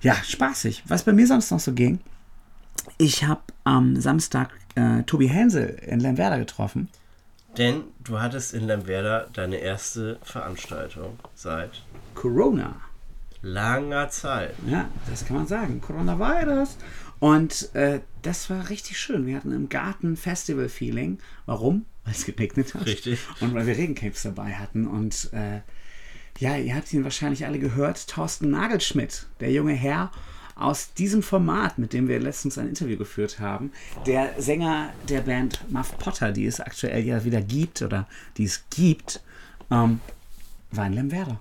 Ja, 0.00 0.14
spaßig. 0.14 0.82
Was 0.88 1.04
bei 1.04 1.12
mir 1.12 1.26
sonst 1.26 1.50
noch 1.50 1.60
so 1.60 1.72
ging, 1.72 2.00
ich 2.98 3.24
habe 3.24 3.42
am 3.64 4.00
Samstag 4.00 4.50
äh, 4.74 5.02
Tobi 5.04 5.28
Hensel 5.28 5.78
in 5.86 6.00
Lemwerder 6.00 6.38
getroffen. 6.38 6.88
Denn 7.58 7.84
du 8.02 8.18
hattest 8.20 8.54
in 8.54 8.66
Lemwerder 8.66 9.28
deine 9.32 9.56
erste 9.56 10.18
Veranstaltung 10.22 11.18
seit 11.34 11.82
Corona. 12.14 12.76
langer 13.42 14.08
Zeit. 14.08 14.54
Ja, 14.66 14.88
das 15.10 15.26
kann 15.26 15.36
man 15.36 15.46
sagen. 15.46 15.80
Coronavirus. 15.80 16.78
Und 17.18 17.74
äh, 17.74 18.00
das 18.22 18.48
war 18.50 18.70
richtig 18.70 18.98
schön. 18.98 19.26
Wir 19.26 19.36
hatten 19.36 19.52
im 19.52 19.68
Garten 19.68 20.16
Festival-Feeling. 20.16 21.18
Warum? 21.46 21.84
Weil 22.04 22.14
es 22.14 22.24
geregnet 22.24 22.74
hat. 22.74 22.86
Richtig. 22.86 23.20
Und 23.40 23.54
weil 23.54 23.66
wir 23.66 23.76
Regencapes 23.76 24.22
dabei 24.22 24.54
hatten. 24.54 24.88
Und 24.88 25.30
äh, 25.32 25.60
ja, 26.38 26.56
ihr 26.56 26.74
habt 26.74 26.92
ihn 26.92 27.04
wahrscheinlich 27.04 27.46
alle 27.46 27.58
gehört. 27.58 28.08
Thorsten 28.08 28.50
Nagelschmidt, 28.50 29.26
der 29.40 29.52
junge 29.52 29.74
Herr 29.74 30.10
aus 30.62 30.94
diesem 30.94 31.22
Format, 31.22 31.78
mit 31.78 31.92
dem 31.92 32.08
wir 32.08 32.20
letztens 32.20 32.58
ein 32.58 32.68
Interview 32.68 32.96
geführt 32.96 33.40
haben. 33.40 33.72
Der 34.06 34.40
Sänger 34.40 34.90
der 35.08 35.20
Band 35.20 35.64
Muff 35.70 35.96
Potter, 35.98 36.32
die 36.32 36.46
es 36.46 36.60
aktuell 36.60 37.04
ja 37.04 37.24
wieder 37.24 37.40
gibt 37.40 37.82
oder 37.82 38.06
die 38.36 38.44
es 38.44 38.64
gibt, 38.70 39.20
ähm, 39.70 40.00
war 40.70 40.86
in 40.86 40.94
Lemwerder. 40.94 41.40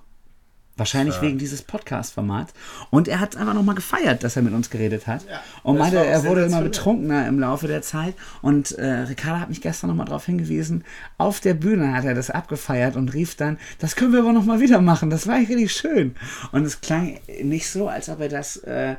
Wahrscheinlich 0.77 1.15
Ja. 1.17 1.21
wegen 1.23 1.37
dieses 1.37 1.61
Podcast-Formats. 1.61 2.53
Und 2.89 3.07
er 3.07 3.19
hat 3.19 3.35
einfach 3.35 3.53
nochmal 3.53 3.75
gefeiert, 3.75 4.23
dass 4.23 4.35
er 4.35 4.41
mit 4.41 4.53
uns 4.53 4.69
geredet 4.69 5.05
hat. 5.05 5.23
Ja, 5.29 5.41
und 5.63 5.77
meinte, 5.77 5.97
er 6.03 6.23
wurde 6.23 6.45
immer 6.45 6.61
betrunkener 6.61 7.27
im 7.27 7.39
Laufe 7.39 7.67
der 7.67 7.81
Zeit. 7.81 8.15
Und 8.41 8.71
äh, 8.73 8.85
Ricarda 9.01 9.41
hat 9.41 9.49
mich 9.49 9.61
gestern 9.61 9.89
nochmal 9.89 10.05
darauf 10.07 10.25
hingewiesen, 10.25 10.83
auf 11.17 11.39
der 11.39 11.53
Bühne 11.53 11.93
hat 11.93 12.05
er 12.05 12.13
das 12.15 12.29
abgefeiert 12.29 12.95
und 12.95 13.13
rief 13.13 13.35
dann, 13.35 13.57
das 13.79 13.95
können 13.95 14.13
wir 14.13 14.19
aber 14.21 14.33
nochmal 14.33 14.59
wieder 14.61 14.81
machen. 14.81 15.09
Das 15.09 15.27
war 15.27 15.35
richtig 15.37 15.71
schön. 15.73 16.15
Und 16.51 16.63
es 16.65 16.81
klang 16.81 17.19
nicht 17.43 17.69
so, 17.69 17.87
als 17.89 18.09
ob 18.09 18.21
er 18.21 18.29
das, 18.29 18.57
äh, 18.57 18.95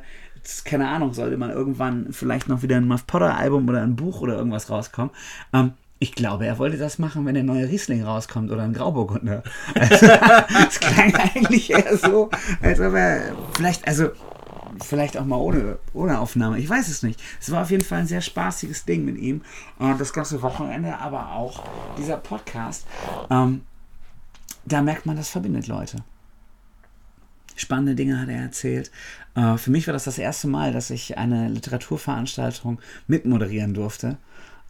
keine 0.65 0.87
Ahnung, 0.89 1.13
sollte 1.13 1.37
man 1.37 1.49
irgendwann 1.49 2.07
vielleicht 2.11 2.47
noch 2.49 2.61
wieder 2.61 2.77
ein 2.77 2.87
Muff 2.87 3.07
Potter 3.07 3.35
Album 3.35 3.67
oder 3.67 3.81
ein 3.81 3.95
Buch 3.95 4.21
oder 4.21 4.35
irgendwas 4.35 4.69
rauskommen. 4.69 5.11
Ähm, 5.53 5.73
ich 6.03 6.11
glaube, 6.11 6.45
er 6.45 6.59
wollte 6.59 6.77
das 6.77 6.99
machen, 6.99 7.25
wenn 7.25 7.33
der 7.33 7.45
neue 7.45 7.69
Riesling 7.69 8.03
rauskommt 8.03 8.51
oder 8.51 8.63
ein 8.63 8.73
Grauburgunder. 8.73 9.41
Also, 9.73 10.05
es 10.67 10.79
klang 10.81 11.15
eigentlich 11.15 11.69
eher 11.69 11.97
so, 11.97 12.29
als 12.61 12.81
ob 12.81 12.93
er 12.93 13.33
vielleicht, 13.55 13.87
also 13.87 14.09
vielleicht 14.83 15.17
auch 15.17 15.23
mal 15.23 15.37
ohne, 15.37 15.79
ohne 15.93 16.19
Aufnahme. 16.19 16.59
Ich 16.59 16.69
weiß 16.69 16.89
es 16.89 17.03
nicht. 17.03 17.23
Es 17.39 17.51
war 17.51 17.61
auf 17.61 17.71
jeden 17.71 17.85
Fall 17.85 17.99
ein 17.99 18.07
sehr 18.07 18.19
spaßiges 18.19 18.83
Ding 18.83 19.05
mit 19.05 19.17
ihm. 19.17 19.43
Und 19.79 19.97
das 20.01 20.11
ganze 20.11 20.41
Wochenende, 20.41 20.97
aber 20.97 21.31
auch 21.31 21.63
dieser 21.97 22.17
Podcast. 22.17 22.85
Ähm, 23.29 23.61
da 24.65 24.81
merkt 24.81 25.05
man, 25.05 25.15
das 25.15 25.29
verbindet 25.29 25.67
Leute. 25.67 26.03
Spannende 27.55 27.95
Dinge 27.95 28.19
hat 28.19 28.27
er 28.27 28.41
erzählt. 28.41 28.91
Äh, 29.35 29.55
für 29.55 29.71
mich 29.71 29.87
war 29.87 29.93
das 29.93 30.03
das 30.03 30.17
erste 30.17 30.49
Mal, 30.49 30.73
dass 30.73 30.89
ich 30.89 31.17
eine 31.17 31.47
Literaturveranstaltung 31.47 32.79
mitmoderieren 33.07 33.73
durfte. 33.73 34.17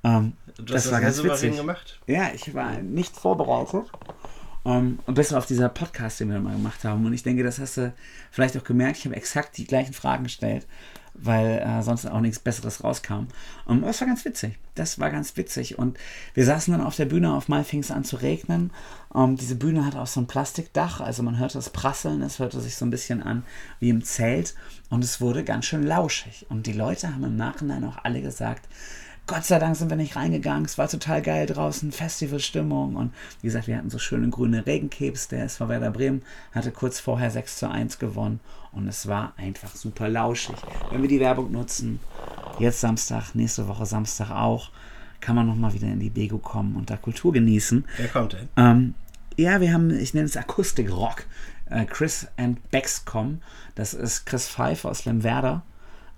Ähm, 0.03 0.33
Du 0.57 0.63
das 0.63 0.85
hast 0.85 0.91
war 0.91 1.01
ganz 1.01 1.23
witzig. 1.23 1.55
gemacht. 1.55 1.99
Ja, 2.07 2.29
ich 2.33 2.53
war 2.53 2.77
nicht 2.79 3.15
vorbereitet. 3.15 3.89
Ähm, 4.65 4.99
und 5.05 5.15
bis 5.15 5.33
auf 5.33 5.45
dieser 5.45 5.69
Podcast, 5.69 6.19
den 6.19 6.31
wir 6.31 6.39
mal 6.39 6.53
gemacht 6.55 6.83
haben. 6.83 7.05
Und 7.05 7.13
ich 7.13 7.23
denke, 7.23 7.43
das 7.43 7.59
hast 7.59 7.77
du 7.77 7.93
vielleicht 8.31 8.57
auch 8.57 8.63
gemerkt. 8.63 8.97
Ich 8.97 9.05
habe 9.05 9.15
exakt 9.15 9.57
die 9.57 9.65
gleichen 9.65 9.93
Fragen 9.93 10.23
gestellt, 10.23 10.65
weil 11.15 11.59
äh, 11.59 11.81
sonst 11.81 12.05
auch 12.05 12.21
nichts 12.21 12.39
Besseres 12.39 12.83
rauskam. 12.83 13.27
Und 13.65 13.81
das 13.81 13.99
war 13.99 14.07
ganz 14.07 14.23
witzig. 14.25 14.57
Das 14.75 14.99
war 14.99 15.11
ganz 15.11 15.35
witzig. 15.35 15.77
Und 15.77 15.97
wir 16.33 16.45
saßen 16.45 16.71
dann 16.71 16.85
auf 16.85 16.95
der 16.95 17.05
Bühne. 17.05 17.33
Auf 17.33 17.49
mal 17.49 17.63
fing 17.63 17.81
es 17.81 17.91
an 17.91 18.05
zu 18.05 18.17
regnen. 18.17 18.71
Ähm, 19.13 19.35
diese 19.35 19.55
Bühne 19.55 19.85
hat 19.85 19.95
auch 19.95 20.07
so 20.07 20.21
ein 20.21 20.27
Plastikdach. 20.27 21.01
Also 21.01 21.23
man 21.23 21.39
hörte 21.39 21.57
es 21.57 21.69
prasseln. 21.69 22.21
Es 22.21 22.39
hörte 22.39 22.61
sich 22.61 22.77
so 22.77 22.85
ein 22.85 22.91
bisschen 22.91 23.21
an 23.21 23.43
wie 23.79 23.89
im 23.89 24.03
Zelt. 24.03 24.55
Und 24.89 25.03
es 25.03 25.19
wurde 25.19 25.43
ganz 25.43 25.65
schön 25.65 25.83
lauschig. 25.83 26.45
Und 26.49 26.67
die 26.67 26.73
Leute 26.73 27.13
haben 27.13 27.23
im 27.25 27.35
Nachhinein 27.35 27.83
auch 27.83 27.97
alle 28.03 28.21
gesagt, 28.21 28.67
Gott 29.25 29.45
sei 29.45 29.57
Dank 29.57 29.75
sind 29.77 29.89
wir 29.89 29.95
nicht 29.95 30.17
reingegangen. 30.17 30.65
Es 30.65 30.77
war 30.77 30.89
total 30.89 31.21
geil 31.21 31.45
draußen, 31.45 31.93
Festivalstimmung. 31.93 32.95
Und 32.95 33.13
wie 33.41 33.47
gesagt, 33.47 33.67
wir 33.67 33.77
hatten 33.77 33.89
so 33.89 33.97
schöne 33.97 34.29
grüne 34.29 34.65
Regenkebs. 34.65 35.29
Der 35.29 35.45
SV 35.45 35.69
Werder 35.69 35.91
Bremen 35.91 36.23
hatte 36.51 36.71
kurz 36.71 36.99
vorher 36.99 37.31
6 37.31 37.57
zu 37.57 37.69
1 37.69 37.99
gewonnen. 37.99 38.41
Und 38.73 38.87
es 38.87 39.07
war 39.07 39.33
einfach 39.37 39.75
super 39.75 40.09
lauschig. 40.09 40.55
Wenn 40.91 41.01
wir 41.01 41.09
die 41.09 41.21
Werbung 41.21 41.51
nutzen, 41.51 42.01
jetzt 42.59 42.81
Samstag, 42.81 43.33
nächste 43.33 43.67
Woche 43.69 43.85
Samstag 43.85 44.31
auch, 44.31 44.71
kann 45.21 45.37
man 45.37 45.47
nochmal 45.47 45.73
wieder 45.73 45.87
in 45.87 46.01
die 46.01 46.09
Bego 46.09 46.37
kommen 46.37 46.75
und 46.75 46.89
da 46.89 46.97
Kultur 46.97 47.31
genießen. 47.31 47.85
Wer 47.95 48.07
kommt 48.09 48.33
denn? 48.33 48.49
Ähm, 48.57 48.93
ja, 49.37 49.61
wir 49.61 49.71
haben, 49.71 49.89
ich 49.89 50.13
nenne 50.13 50.25
es 50.25 50.35
Akustik-Rock. 50.35 51.25
Äh, 51.69 51.85
Chris 51.85 52.27
and 52.35 52.69
Bex 52.71 53.05
kommen. 53.05 53.41
Das 53.75 53.93
ist 53.93 54.25
Chris 54.25 54.49
Pfeiffer 54.49 54.89
aus 54.89 55.05
Lemwerder. 55.05 55.63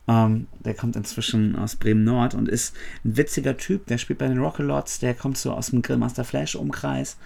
Ähm, 0.07 0.47
der 0.63 0.75
kommt 0.75 0.95
inzwischen 0.95 1.55
aus 1.55 1.75
Bremen-Nord 1.75 2.35
und 2.35 2.47
ist 2.47 2.75
ein 3.03 3.17
witziger 3.17 3.57
Typ. 3.57 3.87
Der 3.87 3.97
spielt 3.97 4.19
bei 4.19 4.27
den 4.27 4.39
Rockalots. 4.39 4.99
Der 4.99 5.13
kommt 5.13 5.37
so 5.37 5.51
aus 5.51 5.71
dem 5.71 5.81
Grillmaster 5.81 6.23
Flash-Umkreis 6.23 7.17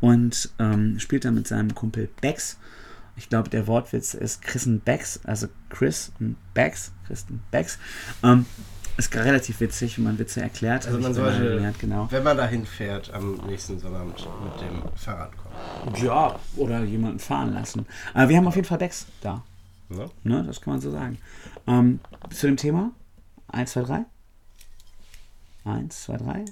und 0.00 0.50
ähm, 0.58 0.98
spielt 0.98 1.24
dann 1.24 1.34
mit 1.34 1.48
seinem 1.48 1.74
Kumpel 1.74 2.08
Bex. 2.20 2.58
Ich 3.16 3.30
glaube, 3.30 3.48
der 3.48 3.66
Wortwitz 3.66 4.12
ist 4.12 4.42
Chris 4.42 4.66
und 4.66 4.84
Bex, 4.84 5.20
also 5.24 5.48
Chris 5.70 6.12
und 6.20 6.36
Bex. 6.52 6.92
Chris 7.06 7.24
und 7.30 7.50
Bex. 7.50 7.78
Ähm, 8.22 8.44
ist 8.98 9.14
relativ 9.14 9.60
witzig, 9.60 9.98
wenn 9.98 10.04
man 10.04 10.18
Witze 10.18 10.40
erklärt. 10.40 10.86
Also 10.86 10.98
man 10.98 11.12
sollte, 11.12 11.40
gelernt, 11.40 11.78
genau. 11.78 12.08
wenn 12.10 12.22
man 12.22 12.36
dahin 12.36 12.64
fährt, 12.64 13.12
am 13.12 13.34
nächsten 13.46 13.78
Sonnabend 13.78 14.26
mit 14.42 14.60
dem 14.60 14.82
Fahrrad 14.94 15.32
kommen. 15.36 16.04
Ja, 16.04 16.38
oder 16.56 16.82
jemanden 16.82 17.18
fahren 17.18 17.52
lassen. 17.52 17.86
Aber 18.14 18.28
wir 18.28 18.36
haben 18.38 18.46
auf 18.46 18.56
jeden 18.56 18.66
Fall 18.66 18.78
Decks 18.78 19.06
da. 19.20 19.42
Ne? 19.88 20.10
Ne? 20.24 20.44
Das 20.44 20.60
kann 20.60 20.74
man 20.74 20.80
so 20.80 20.90
sagen. 20.90 21.18
Ähm, 21.66 22.00
zu 22.30 22.46
dem 22.46 22.56
Thema? 22.56 22.92
1, 23.48 23.72
2, 23.72 23.82
3. 23.82 24.04
1, 25.64 26.02
2, 26.04 26.16
3. 26.16 26.44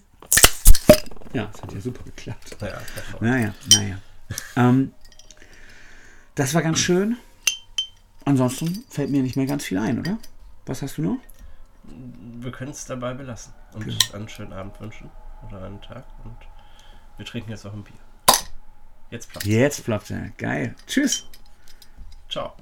Ja, 1.32 1.46
das 1.46 1.62
hat 1.62 1.72
ja 1.72 1.80
super 1.80 2.04
geklappt. 2.04 2.56
Ja. 2.60 2.80
Naja, 3.20 3.54
naja. 3.72 3.98
Ähm, 4.56 4.92
das 6.34 6.54
war 6.54 6.62
ganz 6.62 6.78
schön. 6.78 7.16
Ansonsten 8.24 8.84
fällt 8.88 9.10
mir 9.10 9.22
nicht 9.22 9.36
mehr 9.36 9.46
ganz 9.46 9.64
viel 9.64 9.78
ein, 9.78 9.98
oder? 9.98 10.18
Was 10.66 10.82
hast 10.82 10.98
du 10.98 11.02
noch? 11.02 11.18
Wir 12.40 12.50
können 12.52 12.70
es 12.70 12.86
dabei 12.86 13.12
belassen 13.12 13.52
und 13.74 14.14
einen 14.14 14.28
schönen 14.28 14.52
Abend 14.52 14.80
wünschen 14.80 15.10
oder 15.46 15.62
einen 15.62 15.82
Tag 15.82 16.04
und 16.24 16.36
wir 17.18 17.26
trinken 17.26 17.50
jetzt 17.50 17.64
noch 17.64 17.74
ein 17.74 17.84
Bier. 17.84 17.94
Jetzt 19.10 19.30
Platz. 19.30 19.44
Jetzt 19.44 19.84
ploppt 19.84 20.10
er. 20.10 20.30
Geil. 20.38 20.74
Tschüss. 20.86 21.26
Ciao. 22.30 22.54